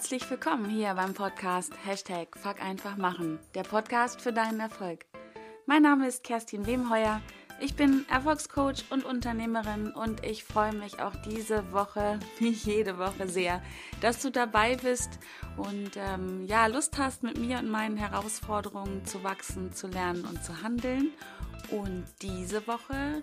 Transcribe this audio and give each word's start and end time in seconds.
Herzlich 0.00 0.30
willkommen 0.30 0.70
hier 0.70 0.94
beim 0.94 1.12
Podcast 1.12 1.74
Hashtag 1.84 2.28
Fuck 2.34 2.64
einfach 2.64 2.96
machen, 2.96 3.38
der 3.54 3.64
Podcast 3.64 4.22
für 4.22 4.32
deinen 4.32 4.58
Erfolg. 4.58 5.04
Mein 5.66 5.82
Name 5.82 6.08
ist 6.08 6.24
Kerstin 6.24 6.66
Wemheuer, 6.66 7.20
ich 7.60 7.76
bin 7.76 8.06
Erfolgscoach 8.08 8.84
und 8.88 9.04
Unternehmerin 9.04 9.92
und 9.92 10.24
ich 10.24 10.44
freue 10.44 10.72
mich 10.72 11.02
auch 11.02 11.14
diese 11.16 11.70
Woche, 11.72 12.18
wie 12.38 12.48
jede 12.48 12.96
Woche 12.96 13.28
sehr, 13.28 13.62
dass 14.00 14.22
du 14.22 14.30
dabei 14.30 14.76
bist 14.76 15.18
und 15.58 15.90
ähm, 15.96 16.46
ja, 16.46 16.64
Lust 16.64 16.96
hast, 16.96 17.22
mit 17.22 17.36
mir 17.36 17.58
und 17.58 17.68
meinen 17.68 17.98
Herausforderungen 17.98 19.04
zu 19.04 19.22
wachsen, 19.22 19.74
zu 19.74 19.86
lernen 19.86 20.24
und 20.24 20.42
zu 20.42 20.62
handeln. 20.62 21.10
Und 21.70 22.06
diese 22.22 22.66
Woche 22.66 23.22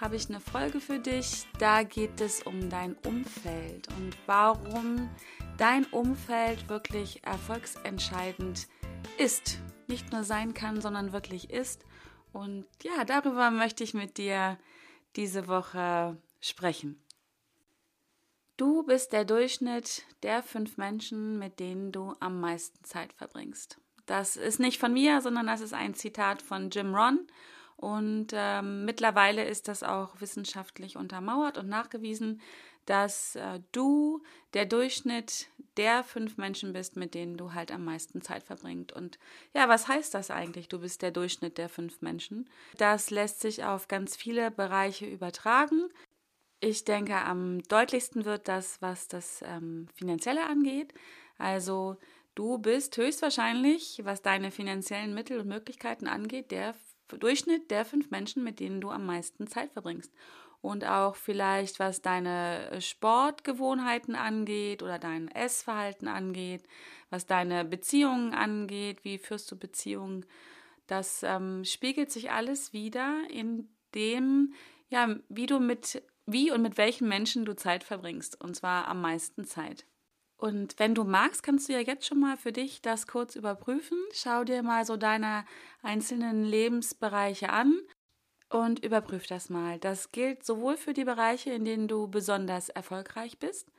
habe 0.00 0.16
ich 0.16 0.28
eine 0.28 0.40
Folge 0.40 0.80
für 0.80 0.98
dich. 0.98 1.46
Da 1.58 1.82
geht 1.82 2.20
es 2.20 2.42
um 2.42 2.68
dein 2.68 2.96
Umfeld 3.04 3.88
und 3.96 4.16
warum 4.26 5.08
dein 5.56 5.84
Umfeld 5.86 6.68
wirklich 6.68 7.24
erfolgsentscheidend 7.24 8.68
ist. 9.18 9.58
Nicht 9.86 10.12
nur 10.12 10.24
sein 10.24 10.54
kann, 10.54 10.80
sondern 10.80 11.12
wirklich 11.12 11.50
ist. 11.50 11.84
Und 12.32 12.66
ja, 12.82 13.04
darüber 13.04 13.50
möchte 13.50 13.84
ich 13.84 13.94
mit 13.94 14.18
dir 14.18 14.58
diese 15.16 15.48
Woche 15.48 16.16
sprechen. 16.40 17.02
Du 18.56 18.82
bist 18.82 19.12
der 19.12 19.24
Durchschnitt 19.24 20.04
der 20.22 20.42
fünf 20.42 20.76
Menschen, 20.76 21.38
mit 21.38 21.60
denen 21.60 21.92
du 21.92 22.14
am 22.20 22.40
meisten 22.40 22.82
Zeit 22.84 23.12
verbringst. 23.12 23.78
Das 24.06 24.36
ist 24.36 24.60
nicht 24.60 24.78
von 24.78 24.92
mir, 24.92 25.20
sondern 25.20 25.46
das 25.46 25.60
ist 25.60 25.74
ein 25.74 25.94
Zitat 25.94 26.40
von 26.42 26.70
Jim 26.70 26.94
Ron. 26.94 27.26
Und 27.76 28.28
ähm, 28.32 28.84
mittlerweile 28.84 29.44
ist 29.44 29.68
das 29.68 29.82
auch 29.82 30.20
wissenschaftlich 30.20 30.96
untermauert 30.96 31.58
und 31.58 31.68
nachgewiesen, 31.68 32.40
dass 32.86 33.36
äh, 33.36 33.60
du 33.72 34.22
der 34.54 34.64
Durchschnitt 34.64 35.48
der 35.76 36.04
fünf 36.04 36.38
Menschen 36.38 36.72
bist, 36.72 36.96
mit 36.96 37.14
denen 37.14 37.36
du 37.36 37.52
halt 37.52 37.70
am 37.70 37.84
meisten 37.84 38.22
Zeit 38.22 38.44
verbringst. 38.44 38.92
Und 38.92 39.18
ja, 39.54 39.68
was 39.68 39.88
heißt 39.88 40.14
das 40.14 40.30
eigentlich? 40.30 40.68
Du 40.68 40.78
bist 40.78 41.02
der 41.02 41.10
Durchschnitt 41.10 41.58
der 41.58 41.68
fünf 41.68 42.00
Menschen. 42.00 42.48
Das 42.78 43.10
lässt 43.10 43.40
sich 43.40 43.64
auf 43.64 43.88
ganz 43.88 44.16
viele 44.16 44.50
Bereiche 44.50 45.04
übertragen. 45.04 45.88
Ich 46.60 46.84
denke, 46.84 47.16
am 47.16 47.62
deutlichsten 47.64 48.24
wird 48.24 48.48
das, 48.48 48.80
was 48.80 49.08
das 49.08 49.42
ähm, 49.44 49.88
Finanzielle 49.94 50.46
angeht. 50.46 50.94
Also 51.36 51.96
du 52.34 52.56
bist 52.56 52.96
höchstwahrscheinlich, 52.96 54.00
was 54.04 54.22
deine 54.22 54.50
finanziellen 54.50 55.12
Mittel 55.12 55.40
und 55.40 55.48
Möglichkeiten 55.48 56.06
angeht, 56.06 56.50
der 56.50 56.74
Durchschnitt 57.08 57.70
der 57.70 57.84
fünf 57.84 58.10
Menschen, 58.10 58.44
mit 58.44 58.60
denen 58.60 58.80
du 58.80 58.90
am 58.90 59.06
meisten 59.06 59.46
Zeit 59.46 59.72
verbringst 59.72 60.12
und 60.60 60.84
auch 60.84 61.16
vielleicht 61.16 61.78
was 61.78 62.02
deine 62.02 62.80
Sportgewohnheiten 62.80 64.14
angeht 64.14 64.82
oder 64.82 64.98
dein 64.98 65.28
Essverhalten 65.28 66.08
angeht, 66.08 66.64
was 67.10 67.26
deine 67.26 67.64
Beziehungen 67.64 68.34
angeht, 68.34 69.04
wie 69.04 69.18
führst 69.18 69.50
du 69.50 69.56
Beziehungen. 69.56 70.26
Das 70.86 71.22
ähm, 71.22 71.64
spiegelt 71.64 72.10
sich 72.10 72.30
alles 72.30 72.72
wieder 72.72 73.22
in 73.30 73.68
dem, 73.94 74.54
ja, 74.88 75.16
wie 75.28 75.46
du 75.46 75.60
mit, 75.60 76.02
wie 76.26 76.50
und 76.50 76.62
mit 76.62 76.78
welchen 76.78 77.08
Menschen 77.08 77.44
du 77.44 77.54
Zeit 77.54 77.84
verbringst, 77.84 78.40
und 78.40 78.56
zwar 78.56 78.88
am 78.88 79.00
meisten 79.00 79.44
Zeit. 79.44 79.86
Und 80.36 80.78
wenn 80.78 80.94
du 80.94 81.04
magst, 81.04 81.42
kannst 81.42 81.68
du 81.68 81.72
ja 81.72 81.80
jetzt 81.80 82.06
schon 82.06 82.20
mal 82.20 82.36
für 82.36 82.52
dich 82.52 82.82
das 82.82 83.06
kurz 83.06 83.36
überprüfen. 83.36 83.98
Schau 84.12 84.44
dir 84.44 84.62
mal 84.62 84.84
so 84.84 84.96
deine 84.96 85.44
einzelnen 85.82 86.44
Lebensbereiche 86.44 87.50
an 87.50 87.80
und 88.50 88.84
überprüf 88.84 89.26
das 89.26 89.48
mal. 89.50 89.78
Das 89.78 90.12
gilt 90.12 90.44
sowohl 90.44 90.76
für 90.76 90.92
die 90.92 91.04
Bereiche, 91.04 91.50
in 91.52 91.64
denen 91.64 91.88
du 91.88 92.08
besonders 92.08 92.68
erfolgreich 92.68 93.38
bist 93.38 93.70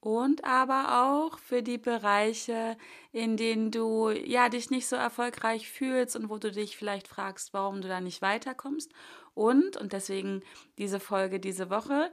und 0.00 0.44
aber 0.44 1.04
auch 1.04 1.38
für 1.38 1.62
die 1.62 1.78
Bereiche, 1.78 2.76
in 3.12 3.36
denen 3.36 3.70
du 3.70 4.10
ja 4.10 4.48
dich 4.48 4.68
nicht 4.68 4.88
so 4.88 4.96
erfolgreich 4.96 5.70
fühlst 5.70 6.16
und 6.16 6.28
wo 6.28 6.38
du 6.38 6.50
dich 6.50 6.76
vielleicht 6.76 7.08
fragst, 7.08 7.54
warum 7.54 7.82
du 7.82 7.88
da 7.88 8.00
nicht 8.00 8.20
weiterkommst. 8.20 8.92
Und 9.34 9.76
und 9.76 9.92
deswegen 9.92 10.42
diese 10.76 11.00
Folge 11.00 11.40
diese 11.40 11.70
Woche 11.70 12.12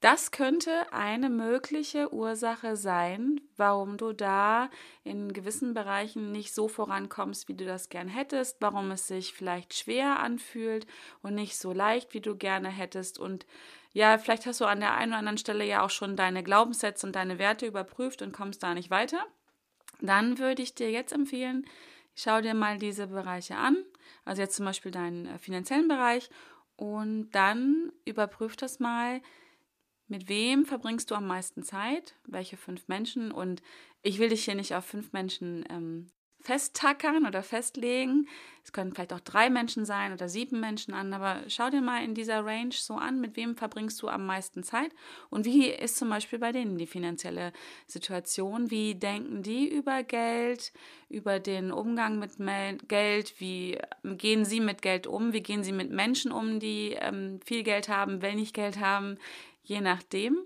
das 0.00 0.30
könnte 0.30 0.92
eine 0.92 1.28
mögliche 1.28 2.12
Ursache 2.12 2.76
sein, 2.76 3.40
warum 3.56 3.96
du 3.96 4.12
da 4.12 4.70
in 5.02 5.32
gewissen 5.32 5.74
Bereichen 5.74 6.30
nicht 6.30 6.54
so 6.54 6.68
vorankommst, 6.68 7.48
wie 7.48 7.54
du 7.54 7.64
das 7.64 7.88
gern 7.88 8.06
hättest, 8.06 8.58
warum 8.60 8.92
es 8.92 9.08
sich 9.08 9.32
vielleicht 9.32 9.74
schwer 9.74 10.20
anfühlt 10.20 10.86
und 11.22 11.34
nicht 11.34 11.58
so 11.58 11.72
leicht, 11.72 12.14
wie 12.14 12.20
du 12.20 12.36
gerne 12.36 12.68
hättest. 12.68 13.18
Und 13.18 13.44
ja, 13.92 14.18
vielleicht 14.18 14.46
hast 14.46 14.60
du 14.60 14.66
an 14.66 14.78
der 14.78 14.94
einen 14.94 15.12
oder 15.12 15.18
anderen 15.18 15.38
Stelle 15.38 15.64
ja 15.64 15.82
auch 15.82 15.90
schon 15.90 16.14
deine 16.14 16.44
Glaubenssätze 16.44 17.04
und 17.04 17.16
deine 17.16 17.40
Werte 17.40 17.66
überprüft 17.66 18.22
und 18.22 18.32
kommst 18.32 18.62
da 18.62 18.74
nicht 18.74 18.90
weiter. 18.90 19.26
Dann 20.00 20.38
würde 20.38 20.62
ich 20.62 20.76
dir 20.76 20.92
jetzt 20.92 21.12
empfehlen, 21.12 21.66
schau 22.14 22.40
dir 22.40 22.54
mal 22.54 22.78
diese 22.78 23.08
Bereiche 23.08 23.56
an, 23.56 23.76
also 24.24 24.42
jetzt 24.42 24.54
zum 24.54 24.66
Beispiel 24.66 24.92
deinen 24.92 25.26
äh, 25.26 25.38
finanziellen 25.38 25.88
Bereich, 25.88 26.30
und 26.76 27.32
dann 27.32 27.90
überprüf 28.04 28.56
das 28.56 28.78
mal, 28.78 29.20
mit 30.08 30.28
wem 30.28 30.64
verbringst 30.64 31.10
du 31.10 31.14
am 31.14 31.26
meisten 31.26 31.62
Zeit? 31.62 32.14
Welche 32.26 32.56
fünf 32.56 32.88
Menschen? 32.88 33.30
Und 33.30 33.62
ich 34.02 34.18
will 34.18 34.30
dich 34.30 34.44
hier 34.44 34.54
nicht 34.54 34.74
auf 34.74 34.84
fünf 34.84 35.12
Menschen 35.12 35.64
ähm, 35.70 36.10
festtackern 36.40 37.26
oder 37.26 37.42
festlegen. 37.42 38.28
Es 38.64 38.72
können 38.72 38.92
vielleicht 38.92 39.12
auch 39.12 39.20
drei 39.20 39.50
Menschen 39.50 39.84
sein 39.84 40.12
oder 40.12 40.28
sieben 40.28 40.60
Menschen 40.60 40.92
an, 40.94 41.12
aber 41.12 41.42
schau 41.48 41.70
dir 41.70 41.80
mal 41.80 42.04
in 42.04 42.14
dieser 42.14 42.44
Range 42.44 42.72
so 42.72 42.94
an, 42.94 43.20
mit 43.20 43.36
wem 43.36 43.56
verbringst 43.56 44.00
du 44.02 44.08
am 44.08 44.26
meisten 44.26 44.62
Zeit 44.62 44.90
und 45.30 45.46
wie 45.46 45.68
ist 45.68 45.96
zum 45.96 46.10
Beispiel 46.10 46.38
bei 46.38 46.52
denen 46.52 46.76
die 46.76 46.86
finanzielle 46.86 47.52
Situation, 47.86 48.70
wie 48.70 48.94
denken 48.94 49.42
die 49.42 49.68
über 49.68 50.02
Geld, 50.02 50.72
über 51.08 51.40
den 51.40 51.72
Umgang 51.72 52.18
mit 52.18 52.36
Geld, 52.88 53.40
wie 53.40 53.78
gehen 54.04 54.44
sie 54.44 54.60
mit 54.60 54.82
Geld 54.82 55.06
um, 55.06 55.32
wie 55.32 55.42
gehen 55.42 55.64
sie 55.64 55.72
mit 55.72 55.90
Menschen 55.90 56.30
um, 56.30 56.60
die 56.60 56.96
ähm, 57.00 57.40
viel 57.44 57.62
Geld 57.62 57.88
haben, 57.88 58.20
wenig 58.20 58.52
Geld 58.52 58.78
haben, 58.80 59.16
je 59.68 59.80
nachdem. 59.80 60.38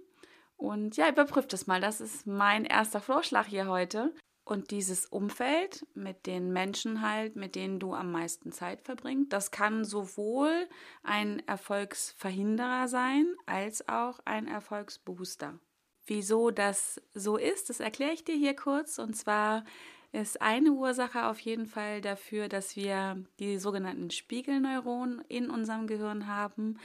Und 0.56 0.96
ja, 0.96 1.08
überprüft 1.08 1.52
das 1.52 1.66
mal. 1.66 1.80
Das 1.80 2.00
ist 2.00 2.26
mein 2.26 2.64
erster 2.64 3.00
Vorschlag 3.00 3.46
hier 3.46 3.66
heute. 3.68 4.14
Und 4.44 4.72
dieses 4.72 5.06
Umfeld 5.06 5.86
mit 5.94 6.26
den 6.26 6.52
Menschen 6.52 7.00
halt, 7.00 7.36
mit 7.36 7.54
denen 7.54 7.78
du 7.78 7.94
am 7.94 8.10
meisten 8.10 8.50
Zeit 8.50 8.82
verbringst, 8.82 9.32
das 9.32 9.52
kann 9.52 9.84
sowohl 9.84 10.68
ein 11.04 11.46
Erfolgsverhinderer 11.46 12.88
sein 12.88 13.26
als 13.46 13.88
auch 13.88 14.18
ein 14.24 14.48
Erfolgsbooster. 14.48 15.60
Wieso 16.06 16.50
das 16.50 17.00
so 17.14 17.36
ist, 17.36 17.70
das 17.70 17.78
erkläre 17.78 18.12
ich 18.12 18.24
dir 18.24 18.34
hier 18.34 18.56
kurz. 18.56 18.98
Und 18.98 19.14
zwar 19.14 19.64
ist 20.10 20.42
eine 20.42 20.72
Ursache 20.72 21.26
auf 21.26 21.38
jeden 21.38 21.66
Fall 21.66 22.00
dafür, 22.00 22.48
dass 22.48 22.74
wir 22.74 23.24
die 23.38 23.58
sogenannten 23.58 24.10
Spiegelneuronen 24.10 25.20
in 25.28 25.50
unserem 25.50 25.86
Gehirn 25.86 26.26
haben. 26.26 26.78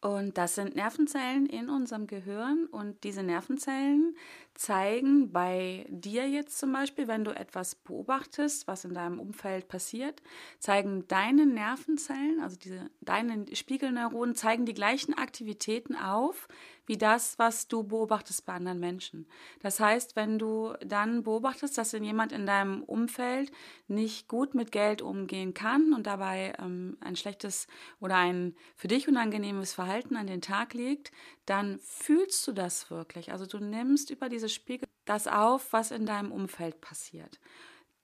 Und 0.00 0.38
das 0.38 0.54
sind 0.54 0.76
Nervenzellen 0.76 1.46
in 1.46 1.68
unserem 1.68 2.06
Gehirn. 2.06 2.66
Und 2.66 3.02
diese 3.02 3.24
Nervenzellen 3.24 4.16
zeigen 4.54 5.32
bei 5.32 5.86
dir 5.88 6.28
jetzt 6.28 6.58
zum 6.58 6.72
Beispiel, 6.72 7.08
wenn 7.08 7.24
du 7.24 7.32
etwas 7.32 7.74
beobachtest, 7.74 8.68
was 8.68 8.84
in 8.84 8.94
deinem 8.94 9.18
Umfeld 9.18 9.66
passiert, 9.66 10.22
zeigen 10.60 11.08
deine 11.08 11.46
Nervenzellen, 11.46 12.40
also 12.40 12.56
diese, 12.56 12.90
deine 13.00 13.44
Spiegelneuronen, 13.56 14.36
zeigen 14.36 14.66
die 14.66 14.74
gleichen 14.74 15.14
Aktivitäten 15.14 15.96
auf, 15.96 16.46
wie 16.88 16.98
das, 16.98 17.38
was 17.38 17.68
du 17.68 17.84
beobachtest 17.84 18.44
bei 18.46 18.54
anderen 18.54 18.80
Menschen. 18.80 19.26
Das 19.60 19.78
heißt, 19.78 20.16
wenn 20.16 20.38
du 20.38 20.74
dann 20.84 21.22
beobachtest, 21.22 21.78
dass 21.78 21.92
jemand 21.92 22.32
in 22.32 22.46
deinem 22.46 22.82
Umfeld 22.82 23.52
nicht 23.86 24.28
gut 24.28 24.54
mit 24.54 24.72
Geld 24.72 25.02
umgehen 25.02 25.54
kann 25.54 25.92
und 25.92 26.06
dabei 26.06 26.54
ähm, 26.58 26.96
ein 27.00 27.16
schlechtes 27.16 27.66
oder 28.00 28.16
ein 28.16 28.56
für 28.74 28.88
dich 28.88 29.08
unangenehmes 29.08 29.72
Verhalten 29.72 30.16
an 30.16 30.26
den 30.26 30.40
Tag 30.40 30.74
legt, 30.74 31.12
dann 31.46 31.78
fühlst 31.80 32.46
du 32.46 32.52
das 32.52 32.90
wirklich. 32.90 33.32
Also 33.32 33.46
du 33.46 33.58
nimmst 33.58 34.10
über 34.10 34.28
diese 34.28 34.48
Spiegel 34.48 34.88
das 35.04 35.26
auf, 35.26 35.72
was 35.72 35.90
in 35.90 36.06
deinem 36.06 36.32
Umfeld 36.32 36.80
passiert. 36.80 37.38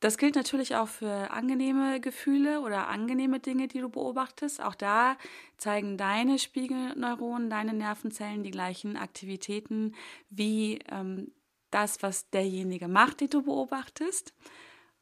Das 0.04 0.18
gilt 0.18 0.34
natürlich 0.34 0.76
auch 0.76 0.88
für 0.88 1.30
angenehme 1.30 1.98
Gefühle 1.98 2.60
oder 2.60 2.88
angenehme 2.88 3.40
Dinge, 3.40 3.68
die 3.68 3.80
du 3.80 3.88
beobachtest. 3.88 4.62
Auch 4.62 4.74
da 4.74 5.16
zeigen 5.56 5.96
deine 5.96 6.38
Spiegelneuronen, 6.38 7.48
deine 7.48 7.72
Nervenzellen 7.72 8.42
die 8.42 8.50
gleichen 8.50 8.98
Aktivitäten 8.98 9.94
wie 10.28 10.80
ähm, 10.92 11.32
das, 11.70 12.02
was 12.02 12.28
derjenige 12.28 12.86
macht, 12.86 13.22
den 13.22 13.30
du 13.30 13.44
beobachtest. 13.44 14.34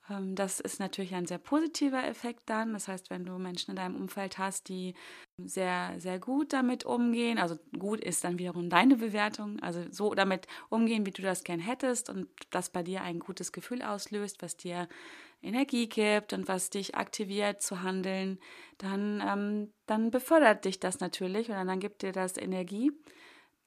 Ähm, 0.09 0.37
das 0.37 0.61
ist 0.61 0.79
natürlich 0.79 1.17
ein 1.17 1.27
sehr 1.27 1.39
positiver 1.39 2.07
Effekt 2.07 2.43
dann. 2.47 2.73
Das 2.73 2.87
heißt, 2.87 3.11
wenn 3.11 3.25
du 3.25 3.39
Menschen 3.39 3.71
in 3.73 3.77
deinem 3.79 3.97
Umfeld 3.97 4.39
hast, 4.39 4.69
die 4.69 4.95
sehr, 5.49 5.95
sehr 5.99 6.19
gut 6.19 6.53
damit 6.53 6.85
umgehen, 6.85 7.39
also 7.39 7.57
gut 7.79 8.01
ist 8.01 8.25
dann 8.25 8.39
wiederum 8.39 8.71
deine 8.71 8.97
Bewertung, 8.97 9.61
also 9.61 9.85
so 9.91 10.15
damit 10.15 10.47
umgehen, 10.69 11.07
wie 11.07 11.11
du 11.11 11.23
das 11.23 11.45
gern 11.45 11.61
hättest 11.61 12.09
und 12.11 12.29
das 12.51 12.71
bei 12.71 12.83
dir 12.83 13.03
ein 13.03 13.19
gutes 13.19 13.53
Gefühl 13.53 13.83
auslöst, 13.83 14.43
was 14.43 14.57
dir 14.57 14.89
Energie 15.43 15.89
gibt 15.89 16.33
und 16.33 16.49
was 16.49 16.71
dich 16.71 16.95
aktiviert 16.95 17.63
zu 17.63 17.83
handeln, 17.83 18.39
dann, 18.79 19.23
ähm, 19.27 19.73
dann 19.87 20.11
befördert 20.11 20.65
dich 20.65 20.81
das 20.81 21.01
natürlich 21.01 21.49
oder 21.51 21.65
dann 21.65 21.81
gibt 21.81 22.03
dir 22.03 22.13
das 22.13 22.37
Energie 22.37 22.93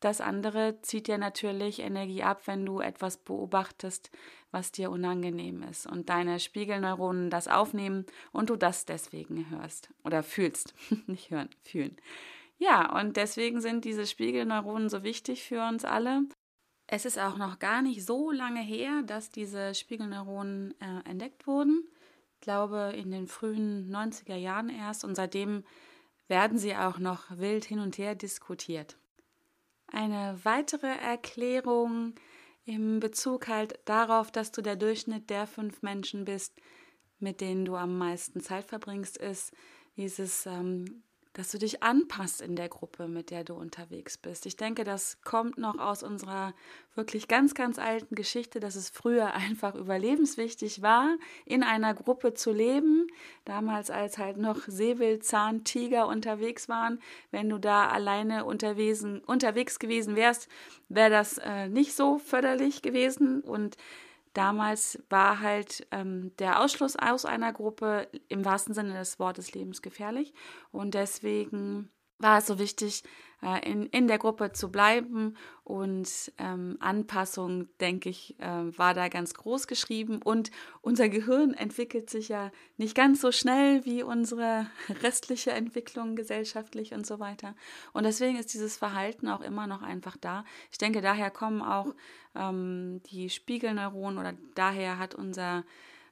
das 0.06 0.22
andere 0.22 0.80
zieht 0.84 1.08
dir 1.08 1.18
natürlich 1.18 1.80
Energie 1.80 2.22
ab, 2.22 2.44
wenn 2.46 2.64
du 2.64 2.80
etwas 2.80 3.18
beobachtest, 3.18 4.12
was 4.52 4.72
dir 4.72 4.92
unangenehm 4.92 5.64
ist 5.64 5.88
und 5.88 6.10
deine 6.10 6.40
Spiegelneuronen 6.40 7.32
das 7.32 7.48
aufnehmen 7.48 8.06
und 8.32 8.52
du 8.52 8.56
das 8.56 8.86
deswegen 8.86 9.50
hörst 9.50 9.90
oder 10.04 10.22
fühlst. 10.22 10.76
Nicht 11.08 11.32
hören, 11.32 11.50
fühlen. 11.64 11.98
Ja, 12.60 12.98
und 13.00 13.18
deswegen 13.18 13.62
sind 13.62 13.84
diese 13.84 14.06
Spiegelneuronen 14.06 14.90
so 14.90 15.02
wichtig 15.02 15.44
für 15.44 15.68
uns 15.68 15.84
alle. 15.84 16.22
Es 16.86 17.06
ist 17.06 17.18
auch 17.18 17.38
noch 17.38 17.58
gar 17.58 17.82
nicht 17.82 18.06
so 18.06 18.30
lange 18.30 18.62
her, 18.62 19.02
dass 19.08 19.32
diese 19.32 19.74
Spiegelneuronen 19.74 20.80
äh, 20.82 21.10
entdeckt 21.10 21.48
wurden. 21.48 21.84
Ich 22.36 22.42
glaube 22.42 22.94
in 22.96 23.10
den 23.10 23.28
frühen 23.28 23.92
90er 23.92 24.36
Jahren 24.36 24.70
erst 24.70 25.04
und 25.04 25.16
seitdem 25.16 25.64
werden 26.28 26.60
sie 26.60 26.76
auch 26.76 27.00
noch 27.00 27.24
wild 27.40 27.66
hin 27.66 27.80
und 27.80 27.98
her 27.98 28.14
diskutiert. 28.14 29.00
Eine 29.88 30.40
weitere 30.44 30.88
Erklärung 30.88 32.16
im 32.66 33.00
Bezug 33.00 33.48
halt 33.48 33.80
darauf, 33.86 34.32
dass 34.32 34.52
du 34.52 34.62
der 34.62 34.76
Durchschnitt 34.76 35.30
der 35.30 35.48
fünf 35.48 35.82
Menschen 35.82 36.26
bist, 36.26 36.54
mit 37.20 37.42
denen 37.42 37.66
du 37.66 37.76
am 37.76 37.98
meisten 37.98 38.42
Zeit 38.42 38.66
verbringst, 38.66 39.18
ist 39.18 39.54
dieses 39.96 40.46
ähm, 40.46 41.04
dass 41.36 41.52
du 41.52 41.58
dich 41.58 41.84
anpasst 41.84 42.42
in 42.42 42.56
der 42.56 42.70
Gruppe, 42.70 43.10
mit 43.10 43.30
der 43.30 43.44
du 43.44 43.56
unterwegs 43.56 44.18
bist. 44.18 44.46
Ich 44.46 44.56
denke, 44.56 44.86
das 44.86 45.18
kommt 45.26 45.58
noch 45.58 45.78
aus 45.78 46.02
unserer 46.02 46.54
wirklich 46.96 47.28
ganz, 47.28 47.54
ganz 47.54 47.78
alten 47.78 48.16
Geschichte, 48.16 48.62
dass 48.62 48.76
es 48.76 48.90
früher 48.90 49.34
einfach 49.34 49.76
überlebenswichtig 49.76 50.82
war, 50.82 51.18
in 51.46 51.62
einer 51.62 51.94
Gruppe 51.94 52.34
zu 52.34 52.54
leben. 52.54 53.08
Damals, 53.44 53.92
als 53.92 54.18
halt 54.18 54.38
noch 54.38 54.62
Säbelzahntiger 54.66 56.08
unterwegs 56.08 56.70
waren. 56.70 57.02
Wenn 57.32 57.50
du 57.50 57.58
da 57.58 57.90
alleine 57.90 58.46
unterwegs, 58.46 59.80
gewesen 59.80 60.16
wärst, 60.16 60.48
wäre 60.88 61.10
das 61.10 61.38
äh, 61.38 61.68
nicht 61.68 61.96
so 61.96 62.18
förderlich 62.18 62.82
gewesen. 62.82 63.42
Und 63.42 63.76
damals 64.38 65.02
war 65.10 65.40
halt 65.40 65.88
ähm, 65.92 66.32
der 66.38 66.62
Ausschluss 66.62 66.96
aus 66.96 67.26
einer 67.26 67.54
Gruppe 67.54 68.08
im 68.28 68.46
wahrsten 68.46 68.74
Sinne 68.74 68.94
des 68.94 69.20
Wortes 69.20 69.54
lebensgefährlich. 69.54 70.34
Und 70.72 70.94
deswegen 70.94 71.90
war 72.20 72.40
es 72.40 72.48
so 72.48 72.60
wichtig, 72.60 73.04
äh, 73.42 73.70
in, 73.70 73.86
in 73.88 74.08
der 74.08 74.18
Gruppe 74.18 74.54
zu 74.54 74.72
bleiben. 74.72 75.38
Und 75.64 76.32
ähm, 76.38 76.78
Anpassung, 76.80 77.68
denke 77.80 78.10
ich, 78.10 78.36
äh, 78.40 78.78
war 78.78 78.94
da 78.94 79.08
ganz 79.08 79.34
groß 79.34 79.68
geschrieben. 79.68 80.22
Und 80.24 80.52
unser 80.82 81.10
Gehirn 81.10 81.54
entwickelt 81.54 82.10
sich 82.10 82.30
ja 82.30 82.52
nicht 82.78 82.96
ganz 82.96 83.22
so 83.22 83.32
schnell 83.32 83.86
wie 83.86 84.04
unsere 84.04 84.68
restliche 85.04 85.52
Entwicklung 85.52 86.16
gesellschaftlich 86.16 86.94
und 86.94 87.06
so 87.06 87.20
weiter. 87.20 87.56
Und 87.94 88.04
deswegen 88.04 88.38
ist 88.38 88.54
dieses 88.54 88.78
Verhalten 88.78 89.28
auch 89.28 89.42
immer 89.42 89.68
noch 89.68 89.82
einfach 89.82 90.18
da. 90.18 90.46
Ich 90.72 90.78
denke, 90.78 91.02
daher 91.02 91.30
kommen 91.30 91.62
auch 91.62 91.94
ähm, 92.36 93.02
die 93.12 93.30
Spiegelneuronen 93.30 94.18
oder 94.18 94.34
daher 94.56 94.98
hat 94.98 95.14
unser 95.16 95.64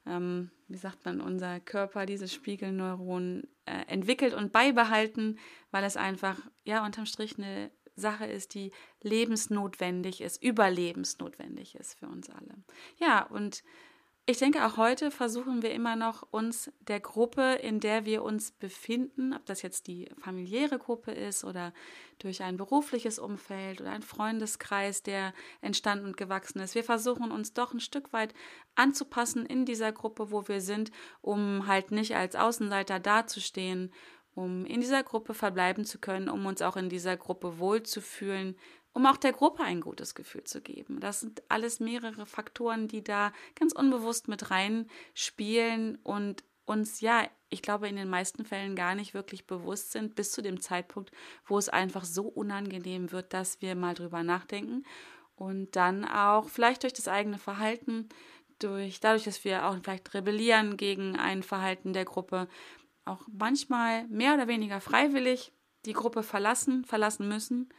ähm, 0.06 0.52
wie 0.68 0.78
sagt 0.78 1.06
man, 1.06 1.22
unser 1.22 1.60
Körper 1.60 2.06
diese 2.06 2.28
Spiegelneuronen 2.28 3.48
äh, 3.66 3.86
entwickelt 3.88 4.34
und 4.34 4.52
beibehalten, 4.52 5.40
weil 5.72 5.84
es 5.84 5.98
einfach, 5.98 6.40
ja, 6.64 6.86
unterm 6.86 7.06
Strich 7.06 7.38
eine 7.38 7.72
Sache 7.96 8.26
ist, 8.26 8.56
die 8.56 8.72
lebensnotwendig 9.02 10.22
ist, 10.22 10.42
überlebensnotwendig 10.42 11.76
ist 11.76 12.00
für 12.00 12.08
uns 12.08 12.30
alle. 12.30 12.56
Ja, 12.98 13.24
und 13.24 13.64
ich 14.26 14.38
denke, 14.38 14.66
auch 14.66 14.78
heute 14.78 15.12
versuchen 15.12 15.62
wir 15.62 15.74
immer 15.74 15.98
noch, 15.98 16.26
uns 16.32 16.72
der 16.80 17.02
Gruppe, 17.02 17.56
in 17.56 17.82
der 17.82 18.06
wir 18.06 18.24
uns 18.24 18.52
befinden, 18.52 19.34
ob 19.34 19.46
das 19.46 19.62
jetzt 19.64 19.88
die 19.88 20.10
familiäre 20.18 20.80
Gruppe 20.80 21.12
ist 21.12 21.44
oder 21.44 21.74
durch 22.20 22.42
ein 22.42 22.56
berufliches 22.56 23.20
Umfeld 23.20 23.82
oder 23.82 23.92
ein 23.92 24.02
Freundeskreis, 24.02 25.04
der 25.04 25.34
entstanden 25.60 26.06
und 26.06 26.16
gewachsen 26.16 26.60
ist, 26.60 26.74
wir 26.74 26.86
versuchen 26.86 27.32
uns 27.32 27.54
doch 27.54 27.74
ein 27.74 27.82
Stück 27.82 28.14
weit 28.14 28.34
anzupassen 28.76 29.46
in 29.46 29.66
dieser 29.66 29.92
Gruppe, 29.92 30.32
wo 30.32 30.48
wir 30.48 30.62
sind, 30.62 30.92
um 31.22 31.68
halt 31.68 31.92
nicht 31.92 32.16
als 32.16 32.38
Außenseiter 32.38 33.02
dazustehen, 33.02 33.92
um 34.36 34.66
in 34.66 34.80
dieser 34.80 35.04
Gruppe 35.04 35.34
verbleiben 35.34 35.84
zu 35.84 36.00
können, 36.00 36.30
um 36.30 36.46
uns 36.46 36.62
auch 36.62 36.78
in 36.78 36.88
dieser 36.88 37.18
Gruppe 37.18 37.60
wohlzufühlen, 37.60 38.56
um 38.94 39.06
auch 39.08 39.18
der 39.18 39.34
Gruppe 39.34 39.64
ein 39.64 39.82
gutes 39.82 40.16
Gefühl 40.16 40.44
zu 40.44 40.62
geben. 40.62 41.00
Das 41.00 41.20
sind 41.20 41.42
alles 41.50 41.80
mehrere 41.80 42.26
Faktoren, 42.26 42.88
die 42.88 43.04
da 43.04 43.34
ganz 43.56 43.74
unbewusst 43.74 44.28
mit 44.28 44.52
reinspielen 44.52 45.98
und 46.04 46.44
uns 46.66 47.02
ja, 47.02 47.28
ich 47.50 47.62
glaube, 47.62 47.90
in 47.90 47.96
den 47.96 48.10
meisten 48.10 48.46
Fällen 48.46 48.76
gar 48.76 48.96
nicht 48.96 49.14
wirklich 49.14 49.46
bewusst 49.46 49.92
sind, 49.92 50.16
bis 50.16 50.32
zu 50.32 50.42
dem 50.42 50.62
Zeitpunkt, 50.62 51.12
wo 51.46 51.58
es 51.58 51.70
einfach 51.70 52.06
so 52.06 52.24
unangenehm 52.24 53.12
wird, 53.12 53.34
dass 53.34 53.62
wir 53.62 53.76
mal 53.76 53.96
drüber 53.96 54.24
nachdenken 54.24 54.86
und 55.36 55.76
dann 55.76 56.06
auch 56.06 56.48
vielleicht 56.48 56.84
durch 56.84 56.94
das 56.94 57.08
eigene 57.08 57.38
Verhalten, 57.38 58.08
durch, 58.60 59.00
dadurch, 59.00 59.24
dass 59.24 59.44
wir 59.44 59.66
auch 59.66 59.76
vielleicht 59.84 60.14
rebellieren 60.14 60.78
gegen 60.78 61.18
ein 61.18 61.44
Verhalten 61.44 61.94
der 61.94 62.06
Gruppe, 62.06 62.48
auch 63.06 63.22
manchmal 63.28 64.08
mehr 64.08 64.36
oder 64.36 64.48
weniger 64.48 64.80
freiwillig 64.80 65.52
die 65.86 65.94
Gruppe 65.94 66.24
verlassen, 66.24 66.86
verlassen 66.86 67.28
müssen 67.28 67.70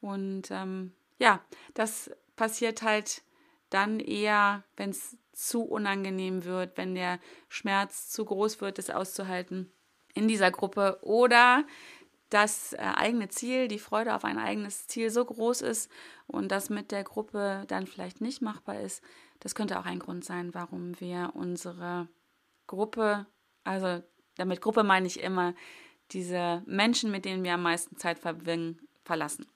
und 0.00 0.50
ähm, 0.50 0.92
ja, 1.18 1.40
das 1.74 2.10
passiert 2.36 2.82
halt 2.82 3.22
dann 3.70 4.00
eher, 4.00 4.64
wenn 4.76 4.90
es 4.90 5.16
zu 5.32 5.62
unangenehm 5.62 6.44
wird, 6.44 6.76
wenn 6.76 6.94
der 6.94 7.18
Schmerz 7.48 8.08
zu 8.10 8.24
groß 8.24 8.60
wird, 8.60 8.78
das 8.78 8.90
auszuhalten 8.90 9.72
in 10.14 10.28
dieser 10.28 10.50
Gruppe 10.50 10.98
oder 11.02 11.64
das 12.30 12.72
äh, 12.72 12.78
eigene 12.78 13.28
Ziel, 13.28 13.68
die 13.68 13.78
Freude 13.78 14.14
auf 14.14 14.24
ein 14.24 14.38
eigenes 14.38 14.86
Ziel 14.86 15.10
so 15.10 15.24
groß 15.24 15.62
ist 15.62 15.90
und 16.26 16.50
das 16.50 16.70
mit 16.70 16.90
der 16.90 17.04
Gruppe 17.04 17.64
dann 17.68 17.86
vielleicht 17.86 18.20
nicht 18.20 18.42
machbar 18.42 18.80
ist. 18.80 19.02
Das 19.40 19.54
könnte 19.54 19.78
auch 19.78 19.84
ein 19.84 19.98
Grund 19.98 20.24
sein, 20.24 20.54
warum 20.54 20.98
wir 21.00 21.32
unsere 21.34 22.08
Gruppe, 22.66 23.26
also 23.64 24.02
damit 24.36 24.60
Gruppe 24.60 24.82
meine 24.82 25.06
ich 25.06 25.20
immer 25.20 25.54
diese 26.10 26.62
Menschen, 26.66 27.10
mit 27.10 27.24
denen 27.24 27.44
wir 27.44 27.54
am 27.54 27.62
meisten 27.62 27.96
Zeit 27.96 28.18
verbringen, 28.18 28.80
verlassen. 29.04 29.46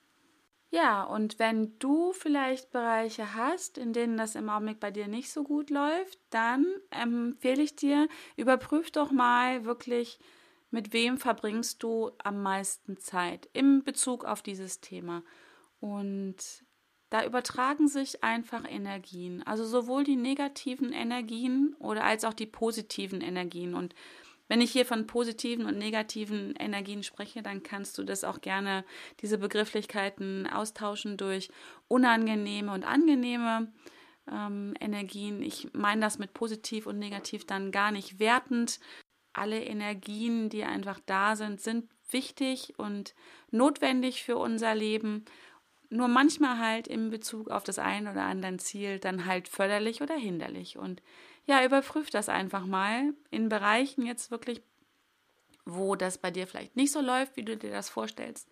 Ja, 0.71 1.03
und 1.03 1.39
wenn 1.39 1.79
du 1.79 2.13
vielleicht 2.13 2.71
Bereiche 2.71 3.33
hast, 3.33 3.79
in 3.79 3.91
denen 3.91 4.17
das 4.17 4.35
im 4.35 4.49
Augenblick 4.49 4.79
bei 4.79 4.91
dir 4.91 5.07
nicht 5.07 5.31
so 5.31 5.43
gut 5.43 5.71
läuft, 5.71 6.19
dann 6.29 6.65
empfehle 6.91 7.63
ich 7.63 7.75
dir, 7.75 8.07
überprüf 8.37 8.91
doch 8.91 9.11
mal 9.11 9.65
wirklich, 9.65 10.19
mit 10.69 10.93
wem 10.93 11.17
verbringst 11.17 11.81
du 11.81 12.11
am 12.23 12.43
meisten 12.43 12.97
Zeit 12.97 13.49
im 13.53 13.83
Bezug 13.83 14.25
auf 14.25 14.43
dieses 14.43 14.79
Thema. 14.79 15.23
Und 15.79 16.37
da 17.09 17.25
übertragen 17.25 17.87
sich 17.87 18.23
einfach 18.23 18.63
Energien, 18.69 19.41
also 19.41 19.65
sowohl 19.65 20.03
die 20.03 20.15
negativen 20.15 20.93
Energien 20.93 21.75
oder 21.79 22.03
als 22.03 22.23
auch 22.23 22.35
die 22.35 22.45
positiven 22.45 23.21
Energien. 23.21 23.73
Und 23.73 23.95
wenn 24.49 24.61
ich 24.61 24.71
hier 24.71 24.85
von 24.85 25.07
positiven 25.07 25.65
und 25.65 25.77
negativen 25.77 26.55
Energien 26.55 27.03
spreche, 27.03 27.41
dann 27.41 27.63
kannst 27.63 27.97
du 27.97 28.03
das 28.03 28.23
auch 28.23 28.41
gerne, 28.41 28.83
diese 29.21 29.37
Begrifflichkeiten 29.37 30.47
austauschen 30.47 31.15
durch 31.15 31.49
unangenehme 31.87 32.73
und 32.73 32.83
angenehme 32.83 33.71
ähm, 34.29 34.73
Energien. 34.79 35.41
Ich 35.43 35.69
meine 35.73 36.01
das 36.01 36.17
mit 36.17 36.33
positiv 36.33 36.87
und 36.87 36.97
negativ 36.97 37.45
dann 37.45 37.71
gar 37.71 37.91
nicht 37.91 38.19
wertend. 38.19 38.79
Alle 39.33 39.63
Energien, 39.63 40.49
die 40.49 40.63
einfach 40.63 40.99
da 41.05 41.35
sind, 41.35 41.61
sind 41.61 41.87
wichtig 42.09 42.73
und 42.77 43.13
notwendig 43.51 44.23
für 44.23 44.37
unser 44.37 44.73
Leben. 44.73 45.25
Nur 45.89 46.07
manchmal 46.07 46.59
halt 46.59 46.87
in 46.87 47.09
Bezug 47.09 47.49
auf 47.49 47.63
das 47.63 47.79
ein 47.79 48.07
oder 48.07 48.23
andere 48.23 48.57
Ziel 48.57 48.99
dann 48.99 49.25
halt 49.25 49.47
förderlich 49.47 50.01
oder 50.01 50.15
hinderlich. 50.15 50.77
Und 50.77 51.01
ja, 51.45 51.65
überprüf 51.65 52.11
das 52.11 52.29
einfach 52.29 52.65
mal 52.65 53.13
in 53.31 53.49
Bereichen 53.49 54.05
jetzt 54.05 54.29
wirklich, 54.29 54.61
wo 55.65 55.95
das 55.95 56.19
bei 56.19 56.29
dir 56.29 56.45
vielleicht 56.45 56.75
nicht 56.75 56.91
so 56.91 57.01
läuft, 57.01 57.35
wie 57.37 57.43
du 57.43 57.57
dir 57.57 57.71
das 57.71 57.89
vorstellst. 57.89 58.47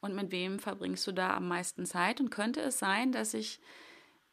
Und 0.00 0.14
mit 0.14 0.30
wem 0.30 0.58
verbringst 0.58 1.06
du 1.06 1.12
da 1.12 1.34
am 1.34 1.48
meisten 1.48 1.86
Zeit? 1.86 2.20
Und 2.20 2.30
könnte 2.30 2.60
es 2.60 2.78
sein, 2.78 3.12
dass 3.12 3.30
sich 3.30 3.60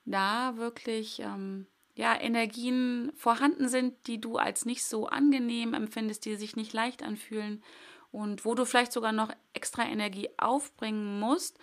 da 0.04 0.58
wirklich 0.58 1.22
ähm, 1.22 1.68
ja, 1.96 2.20
Energien 2.20 3.12
vorhanden 3.16 3.70
sind, 3.70 4.08
die 4.08 4.20
du 4.20 4.38
als 4.38 4.66
nicht 4.66 4.84
so 4.84 5.08
angenehm 5.08 5.74
empfindest, 5.74 6.26
die 6.26 6.36
sich 6.36 6.56
nicht 6.56 6.74
leicht 6.74 7.04
anfühlen 7.04 7.64
und 8.12 8.44
wo 8.44 8.56
du 8.56 8.66
vielleicht 8.66 8.92
sogar 8.92 9.12
noch 9.12 9.32
extra 9.54 9.86
Energie 9.86 10.30
aufbringen 10.38 11.20
musst, 11.20 11.58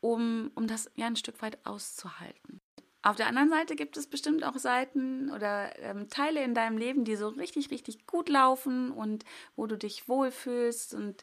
um, 0.00 0.50
um 0.54 0.66
das 0.66 0.90
ja 0.94 1.06
ein 1.06 1.16
Stück 1.16 1.40
weit 1.42 1.58
auszuhalten. 1.64 2.60
Auf 3.02 3.16
der 3.16 3.28
anderen 3.28 3.48
Seite 3.48 3.76
gibt 3.76 3.96
es 3.96 4.08
bestimmt 4.08 4.44
auch 4.44 4.56
Seiten 4.58 5.30
oder 5.30 5.78
ähm, 5.78 6.08
Teile 6.08 6.42
in 6.42 6.54
deinem 6.54 6.78
Leben, 6.78 7.04
die 7.04 7.16
so 7.16 7.28
richtig, 7.28 7.70
richtig 7.70 8.06
gut 8.06 8.28
laufen 8.28 8.90
und 8.90 9.24
wo 9.54 9.66
du 9.66 9.78
dich 9.78 10.08
wohlfühlst. 10.08 10.94
Und 10.94 11.22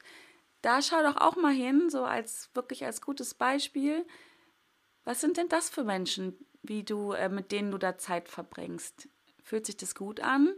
da 0.61 0.81
schau 0.81 1.03
doch 1.03 1.17
auch 1.17 1.35
mal 1.35 1.53
hin, 1.53 1.89
so 1.89 2.05
als 2.05 2.49
wirklich 2.53 2.85
als 2.85 3.01
gutes 3.01 3.33
Beispiel. 3.33 4.05
Was 5.03 5.21
sind 5.21 5.37
denn 5.37 5.49
das 5.49 5.69
für 5.69 5.83
Menschen, 5.83 6.35
wie 6.63 6.83
du, 6.83 7.11
äh, 7.11 7.29
mit 7.29 7.51
denen 7.51 7.71
du 7.71 7.77
da 7.77 7.97
Zeit 7.97 8.29
verbringst? 8.29 9.09
Fühlt 9.43 9.65
sich 9.65 9.77
das 9.77 9.95
gut 9.95 10.21
an? 10.21 10.55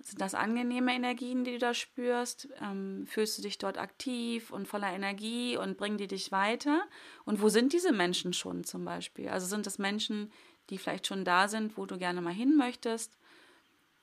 Sind 0.00 0.20
das 0.20 0.34
angenehme 0.34 0.94
Energien, 0.94 1.44
die 1.44 1.52
du 1.52 1.58
da 1.58 1.74
spürst? 1.74 2.48
Ähm, 2.62 3.06
fühlst 3.08 3.36
du 3.38 3.42
dich 3.42 3.58
dort 3.58 3.78
aktiv 3.78 4.52
und 4.52 4.68
voller 4.68 4.92
Energie 4.92 5.56
und 5.56 5.76
bringen 5.76 5.98
die 5.98 6.06
dich 6.06 6.30
weiter? 6.30 6.82
Und 7.24 7.42
wo 7.42 7.48
sind 7.48 7.72
diese 7.72 7.92
Menschen 7.92 8.32
schon 8.32 8.62
zum 8.64 8.84
Beispiel? 8.84 9.28
Also 9.28 9.46
sind 9.46 9.66
das 9.66 9.78
Menschen, 9.78 10.32
die 10.70 10.78
vielleicht 10.78 11.06
schon 11.06 11.24
da 11.24 11.48
sind, 11.48 11.76
wo 11.76 11.84
du 11.84 11.98
gerne 11.98 12.20
mal 12.20 12.32
hin 12.32 12.56
möchtest? 12.56 13.18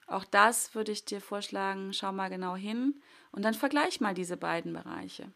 Auch 0.08 0.26
das 0.26 0.76
würde 0.76 0.92
ich 0.92 1.06
dir 1.06 1.22
vorschlagen, 1.22 1.94
schau 1.94 2.12
mal 2.12 2.30
genau 2.30 2.56
hin 2.56 3.02
und 3.32 3.44
dann 3.44 3.54
vergleich 3.54 4.02
mal 4.02 4.14
diese 4.14 4.38
beiden 4.38 4.74
Bereiche. 4.74 5.32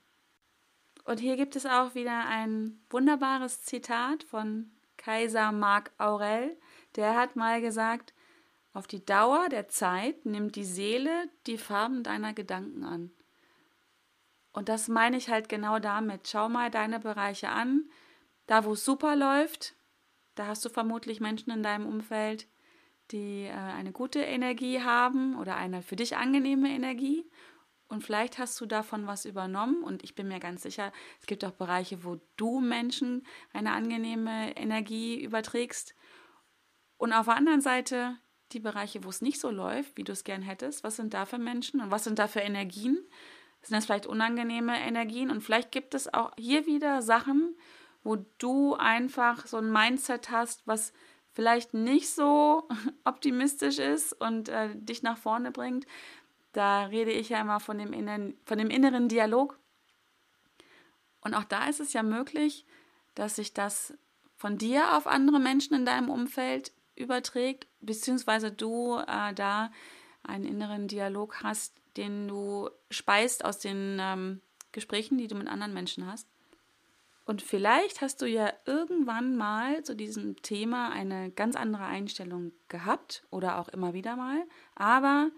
Und 1.05 1.19
hier 1.19 1.37
gibt 1.37 1.55
es 1.55 1.65
auch 1.65 1.95
wieder 1.95 2.27
ein 2.27 2.79
wunderbares 2.89 3.63
Zitat 3.63 4.23
von 4.23 4.69
Kaiser 4.97 5.51
Marc 5.51 5.91
Aurel. 5.97 6.55
Der 6.95 7.15
hat 7.15 7.35
mal 7.35 7.61
gesagt, 7.61 8.13
auf 8.73 8.87
die 8.87 9.03
Dauer 9.03 9.49
der 9.49 9.67
Zeit 9.67 10.25
nimmt 10.25 10.55
die 10.55 10.63
Seele 10.63 11.29
die 11.47 11.57
Farben 11.57 12.03
deiner 12.03 12.33
Gedanken 12.33 12.83
an. 12.83 13.11
Und 14.51 14.69
das 14.69 14.87
meine 14.87 15.17
ich 15.17 15.29
halt 15.29 15.49
genau 15.49 15.79
damit. 15.79 16.27
Schau 16.27 16.49
mal 16.49 16.69
deine 16.69 16.99
Bereiche 16.99 17.49
an. 17.49 17.89
Da, 18.45 18.65
wo 18.65 18.73
es 18.73 18.85
super 18.85 19.15
läuft, 19.15 19.75
da 20.35 20.47
hast 20.47 20.63
du 20.65 20.69
vermutlich 20.69 21.19
Menschen 21.19 21.51
in 21.51 21.63
deinem 21.63 21.85
Umfeld, 21.85 22.47
die 23.11 23.45
äh, 23.45 23.51
eine 23.51 23.91
gute 23.91 24.21
Energie 24.21 24.81
haben 24.81 25.37
oder 25.37 25.55
eine 25.55 25.81
für 25.81 25.95
dich 25.95 26.17
angenehme 26.17 26.69
Energie. 26.69 27.29
Und 27.87 28.03
vielleicht 28.03 28.37
hast 28.37 28.59
du 28.61 28.65
davon 28.65 29.07
was 29.07 29.25
übernommen. 29.25 29.83
Und 29.83 30.03
ich 30.03 30.13
bin 30.13 30.27
mir 30.27 30.39
ganz 30.39 30.61
sicher, 30.61 30.91
es 31.19 31.25
gibt 31.25 31.43
auch 31.43 31.51
Bereiche, 31.51 32.03
wo 32.03 32.19
du 32.37 32.59
Menschen 32.59 33.25
eine 33.51 33.71
angenehme 33.71 34.55
Energie 34.55 35.19
überträgst. 35.21 35.95
Und 36.97 37.13
auf 37.13 37.25
der 37.25 37.35
anderen 37.35 37.61
Seite 37.61 38.17
die 38.51 38.59
Bereiche, 38.59 39.03
wo 39.03 39.09
es 39.09 39.21
nicht 39.21 39.39
so 39.39 39.49
läuft, 39.49 39.97
wie 39.97 40.03
du 40.03 40.11
es 40.11 40.23
gern 40.23 40.41
hättest. 40.41 40.83
Was 40.83 40.95
sind 40.95 41.13
da 41.13 41.25
für 41.25 41.37
Menschen 41.37 41.81
und 41.81 41.91
was 41.91 42.03
sind 42.03 42.19
da 42.19 42.27
für 42.27 42.39
Energien? 42.39 42.97
Sind 43.61 43.75
das 43.75 43.85
vielleicht 43.85 44.07
unangenehme 44.07 44.79
Energien? 44.79 45.29
Und 45.29 45.41
vielleicht 45.41 45.71
gibt 45.71 45.93
es 45.93 46.13
auch 46.13 46.31
hier 46.37 46.65
wieder 46.65 47.01
Sachen, 47.01 47.55
wo 48.03 48.17
du 48.37 48.75
einfach 48.75 49.45
so 49.45 49.57
ein 49.57 49.71
Mindset 49.71 50.31
hast, 50.31 50.65
was 50.65 50.93
vielleicht 51.33 51.73
nicht 51.73 52.09
so 52.09 52.67
optimistisch 53.03 53.77
ist 53.77 54.13
und 54.13 54.49
äh, 54.49 54.69
dich 54.75 55.03
nach 55.03 55.17
vorne 55.17 55.51
bringt. 55.51 55.85
Da 56.53 56.85
rede 56.85 57.11
ich 57.11 57.29
ja 57.29 57.41
immer 57.41 57.59
von 57.59 57.77
dem, 57.77 57.93
inneren, 57.93 58.35
von 58.45 58.57
dem 58.57 58.69
inneren 58.69 59.07
Dialog. 59.07 59.59
Und 61.21 61.33
auch 61.33 61.43
da 61.43 61.67
ist 61.67 61.79
es 61.79 61.93
ja 61.93 62.01
möglich, 62.01 62.65
dass 63.13 63.35
sich 63.35 63.53
das 63.53 63.93
von 64.35 64.57
dir 64.57 64.95
auf 64.95 65.05
andere 65.05 65.39
Menschen 65.39 65.75
in 65.75 65.85
deinem 65.85 66.09
Umfeld 66.09 66.71
überträgt, 66.99 67.67
beziehungsweise 67.81 68.51
du 68.51 68.97
äh, 68.97 69.33
da 69.33 69.71
einen 70.23 70.45
inneren 70.45 70.87
Dialog 70.87 71.43
hast, 71.43 71.73
den 71.97 72.27
du 72.27 72.69
speist 72.89 73.45
aus 73.45 73.59
den 73.59 73.97
ähm, 73.99 74.41
Gesprächen, 74.71 75.17
die 75.17 75.27
du 75.27 75.35
mit 75.35 75.47
anderen 75.47 75.73
Menschen 75.73 76.05
hast. 76.05 76.27
Und 77.25 77.43
vielleicht 77.43 78.01
hast 78.01 78.21
du 78.23 78.25
ja 78.25 78.51
irgendwann 78.65 79.35
mal 79.35 79.83
zu 79.83 79.95
diesem 79.95 80.41
Thema 80.41 80.89
eine 80.89 81.29
ganz 81.29 81.55
andere 81.55 81.85
Einstellung 81.85 82.53
gehabt 82.69 83.23
oder 83.29 83.59
auch 83.59 83.69
immer 83.69 83.93
wieder 83.93 84.15
mal, 84.15 84.43
aber 84.73 85.29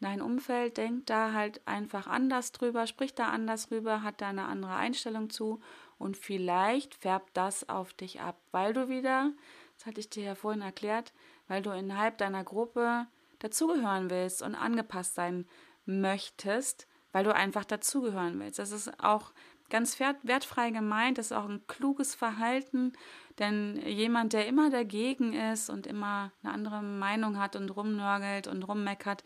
dein 0.00 0.20
Umfeld 0.20 0.76
denkt 0.76 1.08
da 1.08 1.32
halt 1.32 1.66
einfach 1.66 2.06
anders 2.06 2.52
drüber, 2.52 2.86
spricht 2.86 3.18
da 3.18 3.30
anders 3.30 3.68
drüber, 3.68 4.02
hat 4.02 4.20
da 4.20 4.28
eine 4.28 4.44
andere 4.44 4.74
Einstellung 4.74 5.30
zu 5.30 5.60
und 5.96 6.18
vielleicht 6.18 6.94
färbt 6.94 7.34
das 7.34 7.66
auf 7.68 7.94
dich 7.94 8.20
ab, 8.20 8.38
weil 8.52 8.74
du 8.74 8.90
wieder 8.90 9.32
das 9.78 9.86
hatte 9.86 10.00
ich 10.00 10.10
dir 10.10 10.24
ja 10.24 10.34
vorhin 10.34 10.60
erklärt, 10.60 11.12
weil 11.46 11.62
du 11.62 11.70
innerhalb 11.70 12.18
deiner 12.18 12.42
Gruppe 12.42 13.06
dazugehören 13.38 14.10
willst 14.10 14.42
und 14.42 14.56
angepasst 14.56 15.14
sein 15.14 15.46
möchtest, 15.84 16.88
weil 17.12 17.22
du 17.22 17.32
einfach 17.32 17.64
dazugehören 17.64 18.40
willst. 18.40 18.58
Das 18.58 18.72
ist 18.72 19.02
auch 19.02 19.32
ganz 19.70 20.00
wertfrei 20.00 20.70
gemeint, 20.70 21.18
das 21.18 21.26
ist 21.26 21.32
auch 21.32 21.48
ein 21.48 21.64
kluges 21.68 22.16
Verhalten, 22.16 22.92
denn 23.38 23.80
jemand, 23.86 24.32
der 24.32 24.48
immer 24.48 24.68
dagegen 24.68 25.32
ist 25.32 25.70
und 25.70 25.86
immer 25.86 26.32
eine 26.42 26.52
andere 26.52 26.82
Meinung 26.82 27.38
hat 27.38 27.54
und 27.54 27.70
rumnörgelt 27.70 28.48
und 28.48 28.64
rummeckert, 28.64 29.22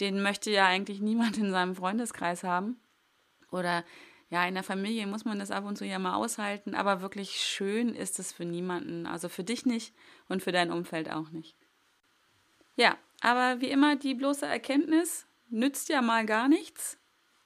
den 0.00 0.20
möchte 0.20 0.50
ja 0.50 0.66
eigentlich 0.66 1.00
niemand 1.00 1.38
in 1.38 1.52
seinem 1.52 1.76
Freundeskreis 1.76 2.42
haben. 2.42 2.80
Oder 3.52 3.84
ja, 4.32 4.46
in 4.46 4.54
der 4.54 4.62
Familie 4.62 5.06
muss 5.06 5.26
man 5.26 5.38
das 5.38 5.50
ab 5.50 5.66
und 5.66 5.76
zu 5.76 5.84
ja 5.84 5.98
mal 5.98 6.14
aushalten, 6.14 6.74
aber 6.74 7.02
wirklich 7.02 7.32
schön 7.32 7.94
ist 7.94 8.18
es 8.18 8.32
für 8.32 8.46
niemanden, 8.46 9.06
also 9.06 9.28
für 9.28 9.44
dich 9.44 9.66
nicht 9.66 9.94
und 10.26 10.42
für 10.42 10.52
dein 10.52 10.72
Umfeld 10.72 11.10
auch 11.10 11.28
nicht. 11.28 11.54
Ja, 12.74 12.96
aber 13.20 13.60
wie 13.60 13.68
immer, 13.68 13.94
die 13.94 14.14
bloße 14.14 14.46
Erkenntnis 14.46 15.26
nützt 15.50 15.90
ja 15.90 16.00
mal 16.00 16.24
gar 16.24 16.48
nichts. 16.48 16.96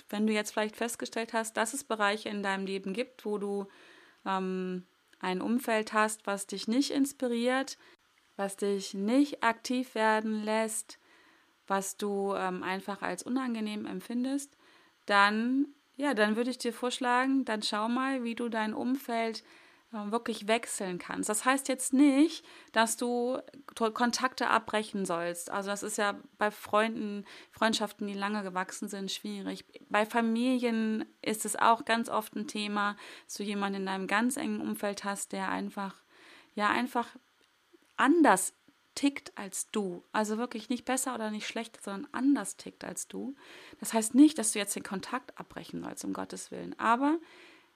Wenn 0.09 0.29
du 0.29 0.33
jetzt 0.33 0.53
vielleicht 0.53 0.77
festgestellt 0.77 1.33
hast, 1.33 1.57
dass 1.57 1.75
es 1.75 1.83
Bereiche 1.83 2.29
in 2.29 2.45
deinem 2.45 2.67
Leben 2.67 2.93
gibt, 2.93 3.25
wo 3.25 3.39
du 3.39 3.67
ähm, 4.25 4.87
ein 5.19 5.41
Umfeld 5.41 5.93
hast, 5.93 6.25
was 6.29 6.47
dich 6.47 6.69
nicht 6.69 6.93
inspiriert, 6.93 7.79
was 8.37 8.57
dich 8.57 8.95
nicht 8.95 9.43
aktiv 9.43 9.97
werden 9.97 10.45
lässt, 10.45 11.01
was 11.67 11.97
du 11.97 12.33
ähm, 12.37 12.63
einfach 12.63 13.03
als 13.03 13.25
unangenehm 13.25 13.87
empfindest, 13.87 14.57
dann 15.07 15.75
ja, 15.97 16.15
dann 16.15 16.37
würde 16.37 16.51
ich 16.51 16.59
dir 16.59 16.73
vorschlagen, 16.73 17.45
dann 17.45 17.63
schau 17.63 17.89
mal, 17.89 18.23
wie 18.23 18.35
du 18.35 18.49
dein 18.49 18.75
Umfeld 18.75 19.43
äh, 19.93 20.11
wirklich 20.11 20.47
wechseln 20.47 20.99
kannst. 20.99 21.29
Das 21.29 21.45
heißt 21.45 21.69
jetzt 21.69 21.93
nicht, 21.93 22.45
dass 22.73 22.97
du 22.97 23.39
Kontakte 23.75 24.49
abbrechen 24.49 25.07
sollst. 25.07 25.51
Also 25.51 25.71
das 25.71 25.83
ist 25.83 25.97
ja 25.97 26.21
bei 26.39 26.51
Freunden, 26.51 27.25
Freundschaften, 27.51 28.07
die 28.07 28.15
lange 28.15 28.43
gewachsen 28.43 28.89
sind, 28.89 29.11
schwierig. 29.11 29.65
Bei 29.89 30.05
Familien 30.05 31.05
ist 31.23 31.45
es 31.45 31.57
auch 31.57 31.85
ganz 31.85 32.09
oft 32.09 32.37
ein 32.37 32.47
Thema, 32.47 32.97
dass 33.25 33.35
du 33.35 33.43
jemanden 33.43 33.81
in 33.81 33.87
deinem 33.87 34.07
ganz 34.07 34.37
engen 34.37 34.61
Umfeld 34.61 35.05
hast, 35.05 35.33
der 35.33 35.49
einfach, 35.49 36.03
ja, 36.55 36.69
einfach 36.69 37.09
anders 37.97 38.56
tickt 38.97 39.37
als 39.39 39.71
du. 39.71 40.03
Also 40.11 40.39
wirklich 40.39 40.69
nicht 40.69 40.85
besser 40.85 41.15
oder 41.15 41.31
nicht 41.31 41.47
schlechter, 41.47 41.81
sondern 41.81 42.09
anders 42.13 42.57
tickt 42.57 42.85
als 42.85 43.07
du. 43.07 43.37
Das 43.79 43.93
heißt 43.93 44.17
nicht, 44.17 44.39
dass 44.39 44.53
du 44.53 44.59
jetzt 44.59 44.75
den 44.75 44.83
Kontakt 44.83 45.39
abbrechen 45.39 45.85
sollst, 45.85 46.05
um 46.05 46.13
Gottes 46.13 46.51
Willen. 46.51 46.77
Aber 46.81 47.19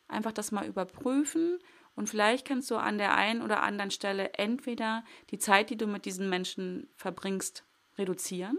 einfach 0.09 0.33
das 0.33 0.51
mal 0.51 0.67
überprüfen 0.67 1.61
und 1.95 2.09
vielleicht 2.09 2.47
kannst 2.47 2.71
du 2.71 2.77
an 2.77 2.99
der 2.99 3.15
einen 3.15 3.43
oder 3.43 3.63
anderen 3.63 3.91
Stelle 3.91 4.33
entweder 4.35 5.05
die 5.31 5.39
Zeit, 5.39 5.71
die 5.71 5.77
du 5.77 5.87
mit 5.87 6.05
diesen 6.05 6.29
Menschen 6.29 6.89
verbringst, 6.97 7.65
reduzieren. 7.99 8.59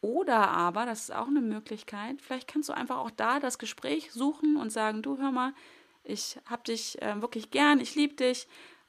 Oder 0.00 0.48
aber, 0.50 0.84
das 0.84 1.02
ist 1.02 1.14
auch 1.14 1.28
eine 1.28 1.40
Möglichkeit, 1.40 2.20
vielleicht 2.20 2.48
kannst 2.48 2.68
du 2.68 2.72
einfach 2.72 2.98
auch 2.98 3.12
da 3.12 3.38
das 3.38 3.58
Gespräch 3.58 4.10
suchen 4.10 4.56
und 4.56 4.70
sagen, 4.70 5.00
du 5.00 5.16
hör 5.18 5.30
mal, 5.30 5.54
ich 6.02 6.38
hab 6.46 6.64
dich 6.64 7.00
äh, 7.00 7.22
wirklich 7.22 7.52
gern, 7.52 7.78
ich 7.78 7.94
liebe 7.94 8.14
dich, 8.14 8.48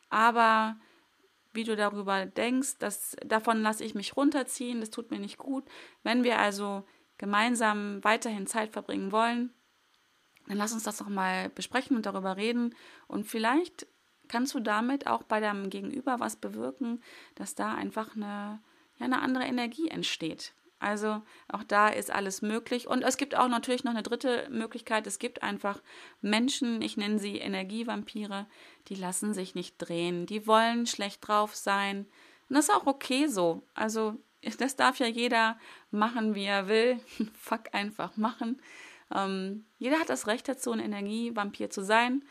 aber 0.10 0.75
wie 1.54 1.64
du 1.64 1.76
darüber 1.76 2.26
denkst. 2.26 2.78
Das, 2.80 3.16
davon 3.26 3.62
lasse 3.62 3.84
ich 3.84 3.96
mich 3.96 4.16
runterziehen, 4.16 4.80
das 4.80 4.90
tut 4.90 5.12
mir 5.12 5.20
nicht 5.20 5.38
gut. 5.38 5.64
Wenn 6.04 6.24
wir 6.24 6.40
also 6.40 6.84
gemeinsam 7.18 8.04
weiterhin 8.04 8.48
Zeit 8.48 8.72
verbringen 8.72 9.12
wollen, 9.12 9.54
dann 10.48 10.58
lass 10.58 10.74
uns 10.74 10.84
das 10.84 10.98
doch 10.98 11.10
mal 11.10 11.50
besprechen 11.50 11.96
und 11.96 12.06
darüber 12.06 12.36
reden. 12.38 12.76
Und 13.08 13.26
vielleicht 13.26 13.88
kannst 14.28 14.54
du 14.54 14.60
damit 14.60 15.08
auch 15.08 15.24
bei 15.24 15.40
deinem 15.40 15.70
Gegenüber 15.70 16.20
was 16.20 16.36
bewirken, 16.36 17.02
dass 17.36 17.56
da 17.56 17.74
einfach 17.74 18.16
eine, 18.16 18.62
ja, 18.98 19.06
eine 19.06 19.22
andere 19.22 19.44
Energie 19.46 19.88
entsteht. 19.90 20.54
Also 20.84 21.22
auch 21.48 21.63
da 21.63 21.88
ist 21.88 22.12
alles 22.12 22.42
möglich. 22.42 22.88
Und 22.88 23.04
es 23.04 23.16
gibt 23.16 23.36
auch 23.36 23.48
natürlich 23.48 23.86
noch 23.86 23.94
eine 23.94 24.04
dritte 24.04 24.50
Möglichkeit. 24.50 25.08
Es 25.08 25.18
gibt 25.18 25.42
einfach 25.42 25.82
Menschen, 26.22 26.82
ich 26.82 26.98
nenne 26.98 27.20
sie 27.20 27.38
Energievampire, 27.38 28.48
die 28.90 28.96
lassen 28.96 29.34
sich 29.34 29.56
nicht 29.56 29.78
drehen. 29.78 30.25
Die 30.25 30.46
wollen 30.46 30.86
schlecht 30.86 31.25
drauf 31.25 31.56
sein. 31.56 32.06
Und 32.50 32.58
das 32.58 32.68
ist 32.68 32.75
auch 32.75 32.86
okay 32.86 33.28
so. 33.28 33.63
Also 33.74 34.18
das 34.58 34.75
darf 34.75 35.00
ja 35.00 35.08
jeder 35.08 35.58
machen, 35.90 36.36
wie 36.36 36.44
er 36.44 36.68
will. 36.68 37.00
Fuck 37.34 37.74
einfach 37.74 38.18
machen. 38.18 38.62
Ähm, 39.10 39.63
jeder 39.78 40.00
hat 40.02 40.10
das 40.10 40.28
Recht 40.28 40.50
dazu, 40.50 40.74
ein 40.74 40.80
Energievampir 40.80 41.70
zu 41.70 41.82
sein. 41.82 42.25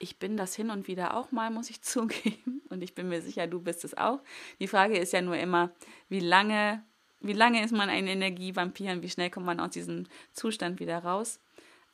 Ich 0.00 0.18
bin 0.18 0.36
das 0.36 0.56
hin 0.56 0.70
und 0.70 0.88
wieder 0.88 1.16
auch 1.16 1.30
mal, 1.30 1.50
muss 1.52 1.70
ich 1.70 1.80
zugeben. 1.82 2.60
Und 2.70 2.82
ich 2.82 2.96
bin 2.96 3.08
mir 3.08 3.22
sicher, 3.22 3.46
du 3.46 3.60
bist 3.60 3.84
es 3.84 3.96
auch. 3.96 4.18
Die 4.58 4.66
Frage 4.66 4.98
ist 4.98 5.12
ja 5.12 5.22
nur 5.22 5.36
immer, 5.36 5.70
wie 6.08 6.18
lange 6.18 6.82
wie 7.20 7.32
lange 7.32 7.64
ist 7.64 7.72
man 7.72 7.88
ein 7.88 8.06
Energievampir 8.06 8.92
und 8.92 9.02
wie 9.02 9.10
schnell 9.10 9.30
kommt 9.30 9.46
man 9.46 9.60
aus 9.60 9.70
diesem 9.70 10.06
Zustand 10.32 10.80
wieder 10.80 10.98
raus. 10.98 11.40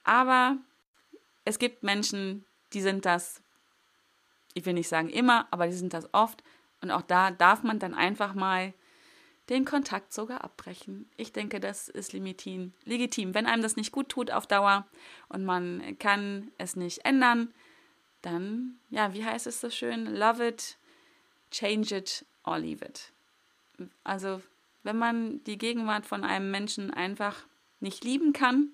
Aber 0.04 0.59
es 1.45 1.59
gibt 1.59 1.83
Menschen, 1.83 2.45
die 2.73 2.83
sind 2.83 3.07
das, 3.07 3.40
ich 4.52 4.66
will 4.66 4.75
nicht 4.75 4.88
sagen 4.88 5.09
immer, 5.09 5.47
aber 5.50 5.66
die 5.66 5.73
sind 5.73 5.95
das 5.95 6.12
oft. 6.12 6.43
Und 6.81 6.90
auch 6.90 7.02
da 7.02 7.31
darf 7.31 7.62
man 7.62 7.78
dann 7.78 7.95
einfach 7.95 8.35
mal 8.35 8.75
den 9.49 9.64
Kontakt 9.64 10.12
sogar 10.12 10.43
abbrechen. 10.43 11.09
Ich 11.16 11.33
denke, 11.33 11.61
das 11.61 11.88
ist 11.88 12.12
legitim. 12.12 12.73
legitim. 12.85 13.35
Wenn 13.35 13.47
einem 13.47 13.62
das 13.62 13.76
nicht 13.76 13.93
gut 13.93 14.09
tut 14.09 14.31
auf 14.31 14.47
Dauer 14.47 14.87
und 15.28 15.45
man 15.45 15.99
kann 15.99 16.50
es 16.59 16.76
nicht 16.76 17.04
ändern, 17.04 17.52
dann, 18.23 18.78
ja, 18.88 19.12
wie 19.12 19.25
heißt 19.25 19.47
es 19.47 19.61
so 19.61 19.69
schön? 19.69 20.07
Love 20.07 20.49
it, 20.49 20.78
change 21.50 21.95
it 21.95 22.25
or 22.45 22.59
leave 22.59 22.85
it. 22.85 23.12
Also 24.02 24.40
wenn 24.85 24.97
man 24.97 25.43
die 25.45 25.59
Gegenwart 25.59 26.07
von 26.07 26.25
einem 26.25 26.50
Menschen 26.50 26.93
einfach 26.93 27.37
nicht 27.81 28.05
lieben 28.05 28.33
kann 28.33 28.71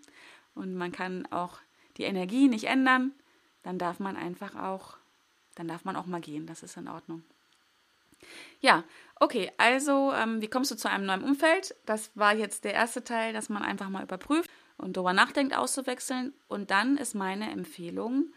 und 0.55 0.75
man 0.75 0.93
kann 0.93 1.27
auch 1.31 1.59
die 1.97 2.05
Energie 2.05 2.49
nicht 2.49 2.65
ändern, 2.65 3.13
dann 3.63 3.79
darf 3.79 4.01
man 4.01 4.17
einfach 4.17 4.55
auch, 4.57 4.97
dann 5.55 5.69
darf 5.69 5.85
man 5.85 5.97
auch 5.97 6.07
mal 6.07 6.21
gehen. 6.21 6.47
Das 6.47 6.63
ist 6.63 6.77
in 6.77 6.89
Ordnung. 6.89 7.23
Ja, 8.61 8.85
okay, 9.19 9.51
also 9.57 10.13
ähm, 10.13 10.43
wie 10.43 10.49
kommst 10.49 10.71
du 10.71 10.77
zu 10.77 10.91
einem 10.91 11.07
neuen 11.07 11.25
Umfeld? 11.25 11.75
Das 11.87 12.11
war 12.15 12.35
jetzt 12.35 12.65
der 12.65 12.75
erste 12.75 13.03
Teil, 13.03 13.33
dass 13.33 13.49
man 13.49 13.63
einfach 13.63 13.89
mal 13.89 14.03
überprüft 14.03 14.51
und 14.77 14.97
darüber 14.97 15.13
nachdenkt, 15.13 15.57
auszuwechseln. 15.57 16.35
Und 16.49 16.71
dann 16.71 16.97
ist 16.97 17.15
meine 17.15 17.51
Empfehlung, 17.51 18.33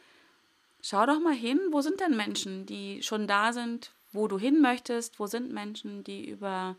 schau 0.81 1.05
doch 1.05 1.19
mal 1.19 1.33
hin, 1.33 1.59
wo 1.71 1.81
sind 1.81 1.99
denn 1.99 2.15
Menschen, 2.15 2.65
die 2.65 3.03
schon 3.03 3.27
da 3.27 3.51
sind, 3.51 3.91
wo 4.11 4.27
du 4.27 4.37
hin 4.37 4.61
möchtest, 4.61 5.19
wo 5.19 5.27
sind 5.27 5.51
Menschen, 5.51 6.03
die 6.03 6.29
über 6.29 6.75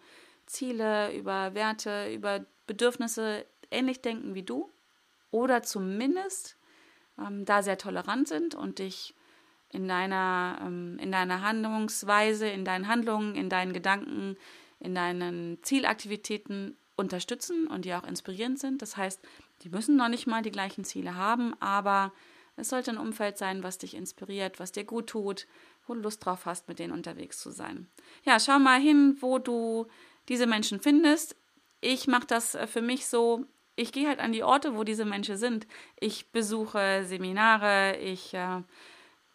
Ziele, 0.46 1.14
über 1.16 1.54
Werte, 1.54 2.12
über 2.12 2.44
Bedürfnisse 2.66 3.46
ähnlich 3.70 4.00
denken 4.00 4.34
wie 4.34 4.42
du 4.42 4.70
oder 5.30 5.62
zumindest 5.62 6.56
ähm, 7.18 7.44
da 7.44 7.62
sehr 7.62 7.78
tolerant 7.78 8.28
sind 8.28 8.54
und 8.54 8.78
dich 8.78 9.14
in 9.70 9.88
deiner, 9.88 10.58
ähm, 10.62 10.98
in 11.00 11.10
deiner 11.10 11.42
Handlungsweise, 11.42 12.48
in 12.48 12.64
deinen 12.64 12.88
Handlungen, 12.88 13.34
in 13.34 13.48
deinen 13.48 13.72
Gedanken, 13.72 14.36
in 14.78 14.94
deinen 14.94 15.58
Zielaktivitäten 15.62 16.76
unterstützen 16.96 17.66
und 17.66 17.84
die 17.84 17.94
auch 17.94 18.04
inspirierend 18.04 18.58
sind. 18.58 18.82
Das 18.82 18.96
heißt, 18.96 19.20
die 19.62 19.68
müssen 19.68 19.96
noch 19.96 20.08
nicht 20.08 20.26
mal 20.26 20.42
die 20.42 20.52
gleichen 20.52 20.84
Ziele 20.84 21.16
haben, 21.16 21.54
aber 21.60 22.12
es 22.56 22.68
sollte 22.68 22.92
ein 22.92 22.98
Umfeld 22.98 23.36
sein, 23.36 23.64
was 23.64 23.78
dich 23.78 23.94
inspiriert, 23.94 24.60
was 24.60 24.70
dir 24.70 24.84
gut 24.84 25.08
tut, 25.08 25.46
wo 25.86 25.94
du 25.94 26.00
Lust 26.00 26.24
drauf 26.24 26.46
hast, 26.46 26.68
mit 26.68 26.78
denen 26.78 26.92
unterwegs 26.92 27.40
zu 27.40 27.50
sein. 27.50 27.88
Ja, 28.24 28.38
schau 28.38 28.60
mal 28.60 28.80
hin, 28.80 29.16
wo 29.20 29.38
du 29.38 29.86
diese 30.28 30.46
Menschen 30.46 30.80
findest. 30.80 31.36
Ich 31.80 32.06
mache 32.06 32.26
das 32.26 32.54
äh, 32.54 32.66
für 32.66 32.82
mich 32.82 33.06
so, 33.06 33.44
ich 33.76 33.92
gehe 33.92 34.08
halt 34.08 34.20
an 34.20 34.32
die 34.32 34.42
Orte, 34.42 34.76
wo 34.76 34.84
diese 34.84 35.04
Menschen 35.04 35.36
sind. 35.36 35.66
Ich 36.00 36.30
besuche 36.30 37.04
Seminare, 37.04 37.96
ich 37.98 38.34
äh, 38.34 38.62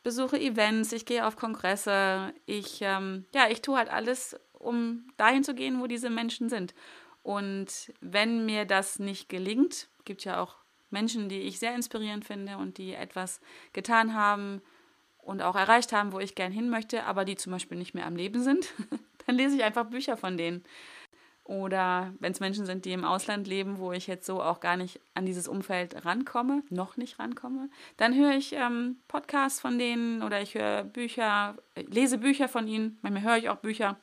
besuche 0.04 0.40
Events, 0.40 0.92
ich 0.92 1.06
gehe 1.06 1.26
auf 1.26 1.36
Kongresse, 1.36 2.34
ich, 2.46 2.80
ähm, 2.82 3.26
ja, 3.34 3.50
ich 3.50 3.62
tue 3.62 3.78
halt 3.78 3.90
alles, 3.90 4.40
um 4.54 5.08
dahin 5.18 5.44
zu 5.44 5.54
gehen, 5.54 5.82
wo 5.82 5.88
diese 5.88 6.10
Menschen 6.10 6.50
sind. 6.50 6.74
Und 7.22 7.94
wenn 8.00 8.46
mir 8.46 8.66
das 8.66 9.00
nicht 9.00 9.30
gelingt, 9.30 9.90
gibt 10.06 10.24
ja 10.24 10.42
auch 10.42 10.56
Menschen, 10.90 11.30
die 11.30 11.42
ich 11.42 11.60
sehr 11.60 11.76
inspirierend 11.76 12.26
finde 12.26 12.58
und 12.58 12.78
die 12.78 12.94
etwas 12.94 13.42
getan 13.74 14.14
haben 14.14 14.62
und 15.20 15.42
auch 15.42 15.56
erreicht 15.56 15.94
haben, 15.94 16.12
wo 16.12 16.20
ich 16.20 16.36
gern 16.36 16.52
hin 16.52 16.70
möchte, 16.70 17.04
aber 17.04 17.26
die 17.26 17.36
zum 17.36 17.52
Beispiel 17.52 17.78
nicht 17.78 17.94
mehr 17.94 18.08
am 18.08 18.16
Leben 18.16 18.42
sind, 18.42 18.74
dann 19.30 19.38
lese 19.38 19.56
ich 19.56 19.64
einfach 19.64 19.86
Bücher 19.86 20.18
von 20.18 20.38
denen. 20.38 20.64
Oder 21.44 22.14
wenn 22.20 22.32
es 22.32 22.40
Menschen 22.40 22.66
sind, 22.66 22.86
die 22.86 22.94
im 22.94 23.06
Ausland 23.06 23.48
leben, 23.48 23.78
wo 23.78 23.92
ich 23.92 24.08
jetzt 24.08 24.26
so 24.26 24.42
auch 24.42 24.60
gar 24.60 24.76
nicht 24.76 25.00
an 25.14 25.28
dieses 25.28 25.48
Umfeld 25.48 26.04
rankomme, 26.04 26.64
noch 26.70 26.98
nicht 26.98 27.20
rankomme, 27.20 27.70
dann 27.98 28.16
höre 28.16 28.34
ich 28.34 28.54
ähm, 28.54 28.98
Podcasts 29.08 29.60
von 29.60 29.78
denen 29.78 30.24
oder 30.24 30.42
ich 30.42 30.56
höre 30.56 30.84
Bücher, 30.84 31.56
äh, 31.76 31.84
lese 31.84 32.18
Bücher 32.18 32.48
von 32.48 32.68
ihnen. 32.68 32.98
Manchmal 33.04 33.24
höre 33.24 33.38
ich 33.38 33.50
auch 33.50 33.58
Bücher, 33.58 33.98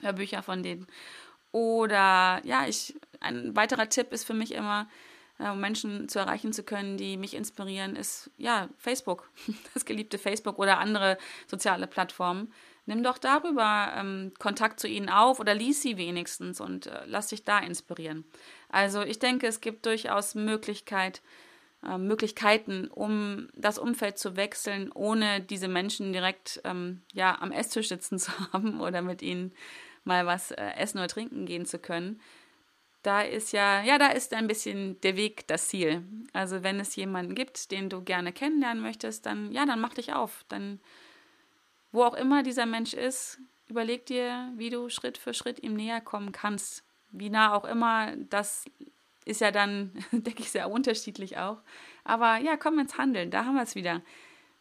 höre 0.00 0.12
Bücher 0.12 0.42
von 0.44 0.62
denen. 0.62 0.86
Oder 1.50 2.40
ja, 2.44 2.66
ich, 2.68 2.94
ein 3.18 3.56
weiterer 3.56 3.88
Tipp 3.88 4.12
ist 4.12 4.24
für 4.24 4.34
mich 4.34 4.54
immer, 4.54 4.88
äh, 5.40 5.50
um 5.50 5.60
Menschen 5.60 6.08
zu 6.08 6.18
erreichen 6.18 6.52
zu 6.52 6.62
können, 6.62 6.96
die 6.96 7.16
mich 7.16 7.34
inspirieren, 7.34 7.96
ist 7.96 8.30
ja 8.36 8.68
Facebook, 8.78 9.30
das 9.74 9.84
geliebte 9.84 10.18
Facebook 10.18 10.58
oder 10.58 10.78
andere 10.78 11.18
soziale 11.46 11.86
Plattformen 11.86 12.52
nimm 12.90 13.02
doch 13.02 13.18
darüber 13.18 13.92
ähm, 13.96 14.32
Kontakt 14.38 14.80
zu 14.80 14.88
ihnen 14.88 15.08
auf 15.08 15.40
oder 15.40 15.54
lies 15.54 15.80
sie 15.80 15.96
wenigstens 15.96 16.60
und 16.60 16.86
äh, 16.86 17.02
lass 17.06 17.28
dich 17.28 17.44
da 17.44 17.58
inspirieren. 17.58 18.24
Also 18.68 19.02
ich 19.02 19.18
denke, 19.18 19.46
es 19.46 19.60
gibt 19.60 19.86
durchaus 19.86 20.34
Möglichkeit, 20.34 21.22
äh, 21.86 21.98
Möglichkeiten, 21.98 22.88
um 22.88 23.48
das 23.54 23.78
Umfeld 23.78 24.18
zu 24.18 24.36
wechseln, 24.36 24.90
ohne 24.92 25.40
diese 25.40 25.68
Menschen 25.68 26.12
direkt 26.12 26.60
ähm, 26.64 27.00
ja, 27.12 27.40
am 27.40 27.52
Esstisch 27.52 27.88
sitzen 27.88 28.18
zu 28.18 28.32
haben 28.52 28.80
oder 28.80 29.02
mit 29.02 29.22
ihnen 29.22 29.52
mal 30.04 30.26
was 30.26 30.50
äh, 30.50 30.70
essen 30.76 30.98
oder 30.98 31.08
trinken 31.08 31.46
gehen 31.46 31.66
zu 31.66 31.78
können. 31.78 32.20
Da 33.02 33.22
ist 33.22 33.52
ja, 33.52 33.82
ja, 33.82 33.96
da 33.96 34.08
ist 34.08 34.34
ein 34.34 34.46
bisschen 34.46 35.00
der 35.00 35.16
Weg 35.16 35.46
das 35.46 35.68
Ziel. 35.68 36.04
Also 36.32 36.62
wenn 36.62 36.78
es 36.80 36.96
jemanden 36.96 37.34
gibt, 37.34 37.70
den 37.70 37.88
du 37.88 38.02
gerne 38.02 38.32
kennenlernen 38.32 38.82
möchtest, 38.82 39.24
dann 39.24 39.52
ja, 39.52 39.64
dann 39.64 39.80
mach 39.80 39.94
dich 39.94 40.12
auf. 40.12 40.44
Dann 40.48 40.80
wo 41.92 42.04
auch 42.04 42.14
immer 42.14 42.42
dieser 42.42 42.66
Mensch 42.66 42.94
ist, 42.94 43.38
überleg 43.68 44.06
dir, 44.06 44.52
wie 44.56 44.70
du 44.70 44.88
Schritt 44.88 45.18
für 45.18 45.34
Schritt 45.34 45.62
ihm 45.62 45.74
näher 45.74 46.00
kommen 46.00 46.32
kannst. 46.32 46.84
Wie 47.10 47.30
nah 47.30 47.54
auch 47.54 47.64
immer, 47.64 48.14
das 48.16 48.64
ist 49.24 49.40
ja 49.40 49.50
dann, 49.50 49.92
denke 50.12 50.42
ich, 50.42 50.50
sehr 50.50 50.70
unterschiedlich 50.70 51.38
auch. 51.38 51.62
Aber 52.04 52.36
ja, 52.38 52.56
komm 52.56 52.78
ins 52.78 52.98
Handeln, 52.98 53.30
da 53.30 53.44
haben 53.44 53.54
wir 53.54 53.62
es 53.62 53.74
wieder. 53.74 54.02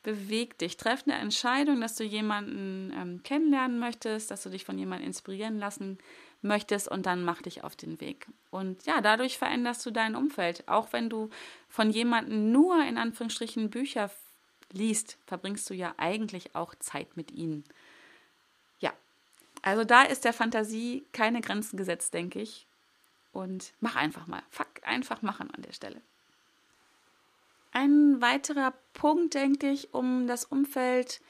Beweg 0.01 0.57
dich, 0.57 0.77
treff 0.77 1.03
eine 1.05 1.17
Entscheidung, 1.17 1.81
dass 1.81 1.95
du 1.95 2.05
jemanden 2.05 2.93
ähm, 2.95 3.21
kennenlernen 3.23 3.79
möchtest, 3.79 4.31
dass 4.31 4.43
du 4.43 4.49
dich 4.49 4.63
von 4.63 4.77
jemandem 4.77 5.07
inspirieren 5.07 5.59
lassen 5.59 5.97
möchtest 6.41 6.87
und 6.87 7.05
dann 7.05 7.23
mach 7.23 7.41
dich 7.41 7.63
auf 7.63 7.75
den 7.75 7.99
Weg. 7.99 8.27
Und 8.49 8.85
ja, 8.85 9.01
dadurch 9.01 9.37
veränderst 9.37 9.85
du 9.85 9.91
dein 9.91 10.15
Umfeld. 10.15 10.67
Auch 10.67 10.93
wenn 10.93 11.09
du 11.09 11.29
von 11.67 11.89
jemandem 11.89 12.51
nur 12.51 12.81
in 12.83 12.97
Anführungsstrichen 12.97 13.69
Bücher 13.69 14.09
liest, 14.71 15.17
verbringst 15.25 15.69
du 15.69 15.73
ja 15.73 15.93
eigentlich 15.97 16.55
auch 16.55 16.75
Zeit 16.75 17.17
mit 17.17 17.31
ihnen. 17.31 17.63
Ja, 18.79 18.93
also 19.61 19.83
da 19.83 20.03
ist 20.03 20.25
der 20.25 20.33
Fantasie 20.33 21.05
keine 21.11 21.41
Grenzen 21.41 21.77
gesetzt, 21.77 22.13
denke 22.13 22.41
ich. 22.41 22.65
Und 23.31 23.73
mach 23.79 23.95
einfach 23.95 24.27
mal. 24.27 24.41
Fuck, 24.49 24.67
einfach 24.83 25.21
machen 25.21 25.51
an 25.51 25.61
der 25.61 25.73
Stelle. 25.73 26.01
Ein 27.71 28.21
weiterer 28.21 28.73
Punkt, 28.93 29.35
denke 29.35 29.69
ich, 29.69 29.93
um 29.93 30.25
das 30.25 30.45
Umfeld 30.45 31.21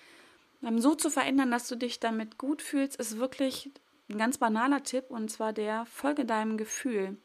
ähm, 0.63 0.79
so 0.79 0.95
zu 0.95 1.09
verändern, 1.09 1.51
dass 1.51 1.67
du 1.67 1.75
dich 1.75 1.99
damit 1.99 2.37
gut 2.37 2.61
fühlst, 2.61 2.95
ist 2.97 3.17
wirklich 3.17 3.69
ein 4.09 4.17
ganz 4.17 4.37
banaler 4.37 4.83
Tipp 4.83 5.05
und 5.09 5.29
zwar 5.29 5.53
der, 5.53 5.85
folge 5.85 6.25
deinem 6.25 6.57
Gefühl. 6.57 7.17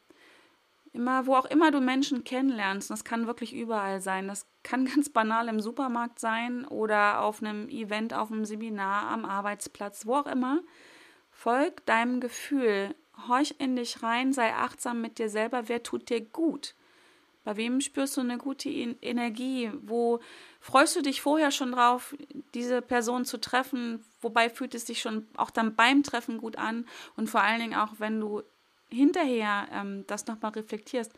Immer, 0.93 1.27
wo 1.27 1.35
auch 1.35 1.47
immer 1.47 1.73
du 1.73 1.81
Menschen 1.81 2.23
kennenlernst, 2.23 2.89
das 2.91 3.05
kann 3.05 3.27
wirklich 3.27 3.53
überall 3.53 4.01
sein. 4.01 4.29
Das 4.29 4.47
kann 4.63 4.85
ganz 4.95 5.09
banal 5.11 5.49
im 5.49 5.61
Supermarkt 5.61 6.19
sein 6.19 6.65
oder 6.67 7.23
auf 7.23 7.43
einem 7.43 7.69
Event, 7.69 8.15
auf 8.15 8.31
einem 8.31 8.45
Seminar, 8.45 9.09
am 9.09 9.25
Arbeitsplatz, 9.25 10.07
wo 10.07 10.15
auch 10.17 10.27
immer. 10.27 10.61
Folg 11.31 11.85
deinem 11.87 12.21
Gefühl, 12.21 12.95
horch 13.27 13.57
in 13.59 13.75
dich 13.75 14.03
rein, 14.03 14.33
sei 14.33 14.55
achtsam 14.55 15.01
mit 15.01 15.19
dir 15.19 15.29
selber, 15.29 15.69
wer 15.69 15.83
tut 15.83 16.11
dir 16.11 16.21
gut? 16.21 16.75
Bei 17.45 17.57
wem 17.57 17.81
spürst 17.83 18.17
du 18.17 18.23
eine 18.23 18.39
gute 18.39 18.71
Energie? 18.71 19.71
Wo 19.83 20.21
freust 20.61 20.97
du 20.97 21.03
dich 21.03 21.21
vorher 21.21 21.51
schon 21.51 21.73
drauf, 21.73 22.17
diese 22.55 22.81
Person 22.81 23.27
zu 23.27 23.39
treffen? 23.39 24.03
Wobei 24.23 24.49
fühlt 24.49 24.75
es 24.75 24.87
sich 24.87 25.03
schon 25.03 25.27
auch 25.37 25.51
dann 25.51 25.75
beim 25.75 26.03
Treffen 26.03 26.39
gut 26.39 26.57
an? 26.57 26.87
Und 27.17 27.29
vor 27.29 27.43
allen 27.43 27.61
Dingen 27.61 27.75
auch, 27.75 27.93
wenn 27.99 28.19
du 28.19 28.43
hinterher 28.91 29.69
ähm, 29.73 30.05
das 30.07 30.27
nochmal 30.27 30.53
reflektierst, 30.53 31.13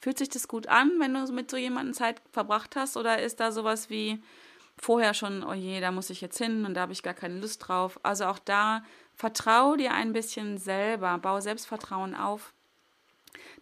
fühlt 0.00 0.18
sich 0.18 0.30
das 0.30 0.48
gut 0.48 0.66
an, 0.66 0.92
wenn 0.98 1.12
du 1.12 1.30
mit 1.32 1.50
so 1.50 1.58
jemandem 1.58 1.92
Zeit 1.92 2.22
verbracht 2.32 2.74
hast? 2.74 2.96
Oder 2.96 3.20
ist 3.20 3.38
da 3.40 3.52
sowas 3.52 3.90
wie 3.90 4.22
vorher 4.78 5.12
schon, 5.12 5.44
oh 5.44 5.52
je, 5.52 5.80
da 5.80 5.90
muss 5.90 6.10
ich 6.10 6.22
jetzt 6.22 6.38
hin 6.38 6.64
und 6.64 6.74
da 6.74 6.82
habe 6.82 6.92
ich 6.92 7.02
gar 7.02 7.14
keine 7.14 7.38
Lust 7.38 7.68
drauf? 7.68 8.00
Also 8.02 8.24
auch 8.26 8.38
da 8.38 8.82
vertrau 9.14 9.76
dir 9.76 9.92
ein 9.92 10.14
bisschen 10.14 10.56
selber, 10.56 11.18
bau 11.18 11.40
Selbstvertrauen 11.40 12.14
auf. 12.14 12.54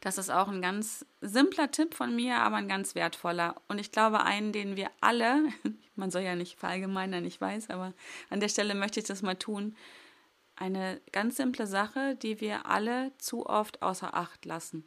Das 0.00 0.18
ist 0.18 0.30
auch 0.30 0.48
ein 0.48 0.62
ganz 0.62 1.06
simpler 1.20 1.70
Tipp 1.70 1.94
von 1.94 2.14
mir, 2.14 2.36
aber 2.38 2.56
ein 2.56 2.68
ganz 2.68 2.94
wertvoller. 2.94 3.56
Und 3.68 3.78
ich 3.78 3.92
glaube, 3.92 4.22
einen, 4.22 4.52
den 4.52 4.76
wir 4.76 4.90
alle, 5.00 5.44
man 5.96 6.10
soll 6.10 6.22
ja 6.22 6.34
nicht 6.34 6.58
verallgemeinern, 6.58 7.24
ich 7.24 7.40
weiß, 7.40 7.70
aber 7.70 7.92
an 8.30 8.40
der 8.40 8.48
Stelle 8.48 8.74
möchte 8.74 9.00
ich 9.00 9.06
das 9.06 9.22
mal 9.22 9.36
tun, 9.36 9.76
eine 10.56 11.00
ganz 11.12 11.36
simple 11.36 11.66
Sache, 11.66 12.16
die 12.16 12.40
wir 12.40 12.66
alle 12.66 13.12
zu 13.18 13.46
oft 13.46 13.82
außer 13.82 14.14
Acht 14.14 14.44
lassen. 14.44 14.84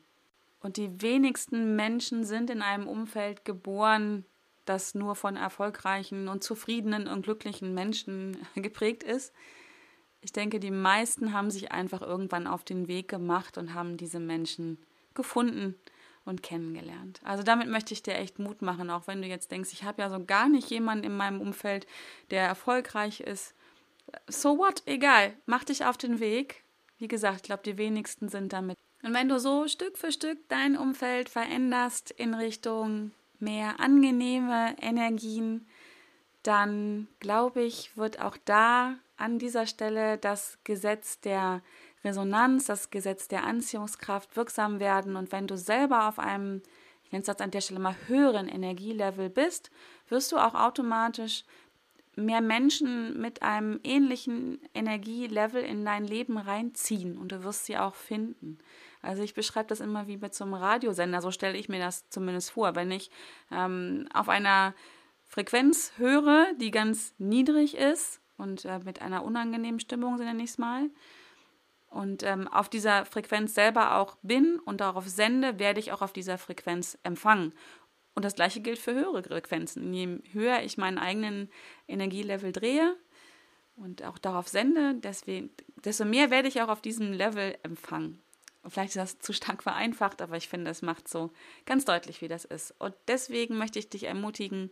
Und 0.62 0.78
die 0.78 1.02
wenigsten 1.02 1.76
Menschen 1.76 2.24
sind 2.24 2.50
in 2.50 2.62
einem 2.62 2.88
Umfeld 2.88 3.46
geboren, 3.46 4.26
das 4.66 4.96
nur 4.96 5.16
von 5.16 5.36
erfolgreichen 5.36 6.28
und 6.28 6.44
zufriedenen 6.44 7.08
und 7.08 7.24
glücklichen 7.24 7.74
Menschen 7.74 8.38
geprägt 8.56 9.04
ist. 9.04 9.34
Ich 10.26 10.34
denke, 10.34 10.60
die 10.60 10.72
meisten 10.72 11.34
haben 11.34 11.52
sich 11.52 11.72
einfach 11.72 12.02
irgendwann 12.02 12.48
auf 12.48 12.64
den 12.64 12.88
Weg 12.88 13.08
gemacht 13.08 13.60
und 13.60 13.76
haben 13.76 13.96
diese 13.96 14.20
Menschen 14.20 14.80
gefunden 15.14 15.76
und 16.26 16.42
kennengelernt. 16.42 17.20
Also 17.24 17.44
damit 17.44 17.70
möchte 17.70 17.94
ich 17.94 18.02
dir 18.02 18.16
echt 18.16 18.40
Mut 18.40 18.64
machen, 18.64 18.90
auch 18.90 19.06
wenn 19.06 19.22
du 19.22 19.28
jetzt 19.28 19.52
denkst, 19.52 19.70
ich 19.72 19.84
habe 19.84 20.02
ja 20.02 20.10
so 20.10 20.26
gar 20.26 20.50
nicht 20.50 20.72
jemanden 20.72 21.04
in 21.04 21.16
meinem 21.16 21.42
Umfeld, 21.42 21.86
der 22.32 22.48
erfolgreich 22.48 23.20
ist 23.20 23.54
so 24.28 24.58
what, 24.58 24.82
egal, 24.88 25.36
mach 25.46 25.64
dich 25.64 25.86
auf 25.86 25.96
den 25.96 26.20
Weg. 26.20 26.64
Wie 26.98 27.08
gesagt, 27.08 27.38
ich 27.38 27.44
glaube, 27.44 27.62
die 27.64 27.78
wenigsten 27.78 28.28
sind 28.28 28.52
damit. 28.52 28.80
Und 29.04 29.14
wenn 29.14 29.30
du 29.30 29.40
so 29.40 29.68
Stück 29.68 29.96
für 29.96 30.12
Stück 30.12 30.40
dein 30.50 30.76
Umfeld 30.76 31.30
veränderst 31.30 32.10
in 32.10 32.34
Richtung 32.34 33.12
mehr 33.38 33.80
angenehme 33.80 34.76
Energien, 34.82 35.68
dann 36.42 37.08
glaube 37.20 37.62
ich, 37.62 37.96
wird 37.96 38.20
auch 38.20 38.38
da 38.46 38.96
an 39.18 39.40
dieser 39.40 39.66
Stelle 39.66 40.18
das 40.18 40.58
Gesetz 40.64 41.20
der 41.22 41.62
Resonanz, 42.04 42.66
das 42.66 42.92
Gesetz 42.92 43.28
der 43.28 43.44
Anziehungskraft 43.44 44.36
wirksam 44.36 44.80
werden. 44.80 45.16
Und 45.16 45.32
wenn 45.32 45.48
du 45.48 45.58
selber 45.58 46.08
auf 46.08 46.20
einem, 46.20 46.62
ich 47.04 47.12
nenne 47.12 47.22
es 47.22 47.28
jetzt 47.28 47.42
an 47.42 47.52
der 47.52 47.62
Stelle 47.62 47.80
mal, 47.80 47.96
höheren 48.08 48.48
Energielevel 48.48 49.30
bist, 49.30 49.72
wirst 50.10 50.32
du 50.32 50.38
auch 50.38 50.54
automatisch 50.54 51.44
mehr 52.16 52.42
Menschen 52.42 53.20
mit 53.20 53.42
einem 53.42 53.80
ähnlichen 53.84 54.62
Energielevel 54.74 55.62
in 55.62 55.84
dein 55.84 56.06
Leben 56.06 56.38
reinziehen 56.38 57.18
und 57.18 57.32
du 57.32 57.44
wirst 57.44 57.66
sie 57.66 57.78
auch 57.78 57.96
finden. 57.96 58.60
Also 59.02 59.22
ich 59.22 59.34
beschreibe 59.34 59.68
das 59.68 59.82
immer 59.82 60.08
wie 60.08 60.18
mit 60.18 60.34
so 60.34 60.46
einem 60.46 60.54
Radiosender, 60.54 61.22
so 61.22 61.32
stelle 61.32 61.58
ich 61.58 61.68
mir 61.68 61.80
das 61.80 62.10
zumindest 62.10 62.52
vor. 62.52 62.76
Wenn 62.76 62.90
ich 62.92 63.12
ähm, 63.52 64.08
auf 64.14 64.30
einer 64.30 64.74
Frequenz 65.28 65.92
höre, 65.98 66.48
die 66.60 66.72
ganz 66.72 67.14
niedrig 67.18 67.76
ist 67.76 68.22
und 68.38 68.66
äh, 68.66 68.80
mit 68.80 69.02
einer 69.02 69.24
unangenehmen 69.24 69.80
Stimmung, 69.80 70.18
nenne 70.18 70.44
ich 70.44 70.52
es 70.52 70.58
mal, 70.58 70.90
und 71.90 72.24
ähm, 72.24 72.48
auf 72.50 72.68
dieser 72.68 73.06
Frequenz 73.06 73.54
selber 73.54 73.96
auch 73.96 74.18
bin 74.22 74.60
und 74.60 74.82
darauf 74.82 75.08
sende, 75.08 75.60
werde 75.60 75.80
ich 75.80 75.94
auch 75.94 76.02
auf 76.02 76.12
dieser 76.12 76.38
Frequenz 76.38 76.98
empfangen. 77.04 77.54
Und 78.16 78.26
das 78.26 78.36
gleiche 78.36 78.60
gilt 78.60 78.80
für 78.80 78.94
höhere 78.94 79.24
Frequenzen. 79.24 79.94
Je 79.94 80.20
höher 80.34 80.62
ich 80.64 80.78
meinen 80.78 80.98
eigenen 80.98 81.50
Energielevel 81.88 82.52
drehe 82.52 82.96
und 83.76 84.04
auch 84.04 84.18
darauf 84.18 84.48
sende, 84.48 84.96
deswegen, 84.96 85.52
desto 85.84 86.04
mehr 86.04 86.32
werde 86.32 86.48
ich 86.48 86.62
auch 86.62 86.70
auf 86.70 86.82
diesem 86.82 87.14
Level 87.14 87.58
empfangen. 87.64 88.22
Und 88.64 88.72
vielleicht 88.72 88.90
ist 88.90 88.98
das 88.98 89.20
zu 89.20 89.32
stark 89.32 89.64
vereinfacht, 89.64 90.22
aber 90.22 90.38
ich 90.38 90.50
finde, 90.50 90.72
es 90.72 90.82
macht 90.82 91.08
so 91.08 91.32
ganz 91.66 91.86
deutlich, 91.86 92.22
wie 92.22 92.28
das 92.28 92.46
ist. 92.46 92.74
Und 92.80 92.96
deswegen 93.08 93.58
möchte 93.58 93.80
ich 93.80 93.90
dich 93.90 94.04
ermutigen, 94.04 94.72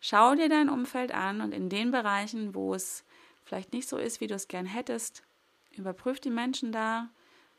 schau 0.00 0.34
dir 0.34 0.48
dein 0.48 0.68
Umfeld 0.68 1.12
an 1.12 1.40
und 1.40 1.52
in 1.52 1.68
den 1.68 1.90
Bereichen, 1.90 2.54
wo 2.54 2.74
es 2.74 3.04
vielleicht 3.44 3.72
nicht 3.72 3.88
so 3.88 3.96
ist, 3.96 4.20
wie 4.20 4.26
du 4.26 4.34
es 4.34 4.48
gern 4.48 4.66
hättest, 4.66 5.22
überprüf 5.72 6.20
die 6.20 6.30
Menschen 6.30 6.72
da 6.72 7.10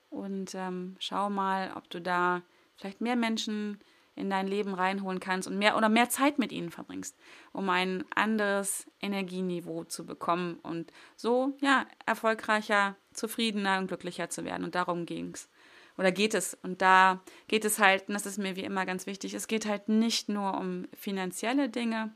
und 0.10 0.56
ähm, 0.56 0.96
schau 1.00 1.30
mal, 1.30 1.72
ob 1.76 1.90
du 1.90 2.02
da 2.02 2.42
vielleicht 2.76 3.02
mehr 3.02 3.16
Menschen 3.16 3.80
in 4.18 4.30
dein 4.30 4.48
Leben 4.48 4.74
reinholen 4.74 5.20
kannst 5.20 5.48
und 5.48 5.60
mehr 5.60 5.78
oder 5.78 5.90
mehr 5.90 6.10
Zeit 6.10 6.40
mit 6.40 6.52
ihnen 6.52 6.72
verbringst, 6.72 7.16
um 7.54 7.70
ein 7.70 8.04
anderes 8.16 8.88
Energieniveau 9.00 9.84
zu 9.84 10.06
bekommen 10.06 10.56
und 10.64 10.92
so 11.16 11.56
ja 11.62 11.86
erfolgreicher, 12.06 12.96
zufriedener 13.14 13.78
und 13.78 13.88
glücklicher 13.88 14.30
zu 14.30 14.44
werden. 14.44 14.64
Und 14.64 14.76
darum 14.76 15.06
ging 15.06 15.34
es. 15.34 15.50
Oder 15.98 16.12
geht 16.12 16.34
es? 16.34 16.56
Und 16.56 16.82
da 16.82 17.22
geht 17.48 17.66
es 17.66 17.80
halt, 17.80 18.08
und 18.08 18.16
das 18.16 18.26
ist 18.26 18.38
mir 18.38 18.56
wie 18.56 18.64
immer 18.64 18.86
ganz 18.86 19.06
wichtig, 19.06 19.34
es 19.34 19.48
geht 19.48 19.66
halt 19.66 19.88
nicht 19.88 20.30
nur 20.30 20.58
um 20.58 20.88
finanzielle 20.96 21.70
Dinge. 21.70 22.14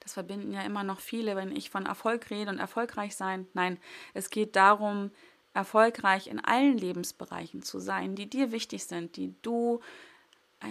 Das 0.00 0.14
verbinden 0.14 0.52
ja 0.52 0.62
immer 0.62 0.84
noch 0.84 1.00
viele, 1.00 1.36
wenn 1.36 1.54
ich 1.54 1.70
von 1.70 1.86
Erfolg 1.86 2.30
rede 2.30 2.50
und 2.50 2.58
erfolgreich 2.58 3.16
sein. 3.16 3.46
Nein, 3.54 3.78
es 4.12 4.30
geht 4.30 4.56
darum, 4.56 5.10
erfolgreich 5.54 6.26
in 6.26 6.40
allen 6.40 6.76
Lebensbereichen 6.76 7.62
zu 7.62 7.78
sein, 7.78 8.16
die 8.16 8.28
dir 8.28 8.52
wichtig 8.52 8.84
sind, 8.84 9.16
die 9.16 9.34
du 9.42 9.80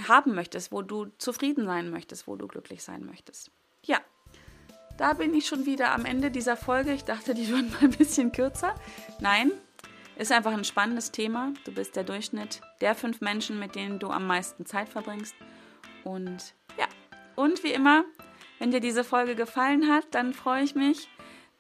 haben 0.08 0.36
möchtest, 0.36 0.72
wo 0.72 0.82
du 0.82 1.08
zufrieden 1.18 1.66
sein 1.66 1.90
möchtest, 1.90 2.28
wo 2.28 2.36
du 2.36 2.48
glücklich 2.48 2.84
sein 2.84 3.06
möchtest. 3.06 3.52
Ja, 3.84 4.00
da 4.98 5.14
bin 5.14 5.34
ich 5.34 5.48
schon 5.48 5.66
wieder 5.66 5.92
am 5.92 6.06
Ende 6.06 6.32
dieser 6.32 6.58
Folge. 6.58 6.94
Ich 6.94 7.04
dachte, 7.04 7.34
die 7.34 7.48
würden 7.50 7.72
mal 7.72 7.84
ein 7.84 7.92
bisschen 7.92 8.32
kürzer. 8.32 8.76
Nein, 9.20 9.52
ist 10.18 10.32
einfach 10.32 10.52
ein 10.52 10.64
spannendes 10.64 11.12
Thema. 11.12 11.54
Du 11.66 11.72
bist 11.72 11.96
der 11.96 12.04
Durchschnitt 12.04 12.62
der 12.82 12.96
fünf 12.96 13.22
Menschen, 13.22 13.60
mit 13.60 13.76
denen 13.76 14.00
du 14.00 14.10
am 14.10 14.28
meisten 14.28 14.66
Zeit 14.66 14.90
verbringst. 14.90 15.36
Und 16.04 16.54
ja, 16.78 16.86
und 17.36 17.64
wie 17.64 17.72
immer, 17.72 18.04
wenn 18.60 18.72
dir 18.72 18.80
diese 18.80 19.04
Folge 19.04 19.36
gefallen 19.36 19.90
hat, 19.90 20.06
dann 20.12 20.34
freue 20.34 20.64
ich 20.64 20.76
mich 20.76 21.10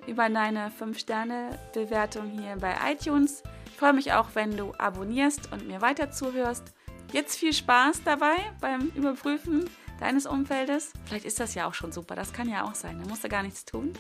über 0.07 0.29
deine 0.29 0.71
5-Sterne-Bewertung 0.79 2.29
hier 2.29 2.57
bei 2.57 2.75
iTunes. 2.91 3.43
Ich 3.67 3.77
freue 3.77 3.93
mich 3.93 4.13
auch, 4.13 4.29
wenn 4.33 4.55
du 4.57 4.73
abonnierst 4.73 5.51
und 5.51 5.67
mir 5.67 5.81
weiter 5.81 6.11
zuhörst. 6.11 6.73
Jetzt 7.11 7.37
viel 7.37 7.53
Spaß 7.53 8.03
dabei 8.03 8.35
beim 8.59 8.91
Überprüfen 8.95 9.69
deines 9.99 10.25
Umfeldes. 10.25 10.93
Vielleicht 11.05 11.25
ist 11.25 11.39
das 11.39 11.55
ja 11.55 11.67
auch 11.67 11.73
schon 11.73 11.91
super, 11.91 12.15
das 12.15 12.33
kann 12.33 12.49
ja 12.49 12.63
auch 12.63 12.75
sein, 12.75 12.99
da 13.01 13.07
musst 13.07 13.23
du 13.23 13.29
gar 13.29 13.43
nichts 13.43 13.65
tun. 13.65 13.93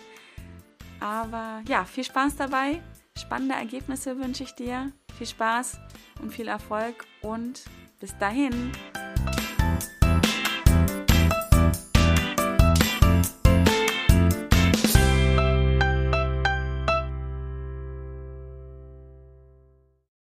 Aber 0.99 1.61
ja, 1.67 1.85
viel 1.85 2.03
Spaß 2.03 2.37
dabei, 2.37 2.81
spannende 3.17 3.55
Ergebnisse 3.55 4.17
wünsche 4.17 4.43
ich 4.43 4.55
dir, 4.55 4.91
viel 5.17 5.27
Spaß 5.27 5.79
und 6.21 6.31
viel 6.31 6.47
Erfolg 6.47 7.05
und 7.21 7.63
bis 7.99 8.17
dahin. 8.17 8.71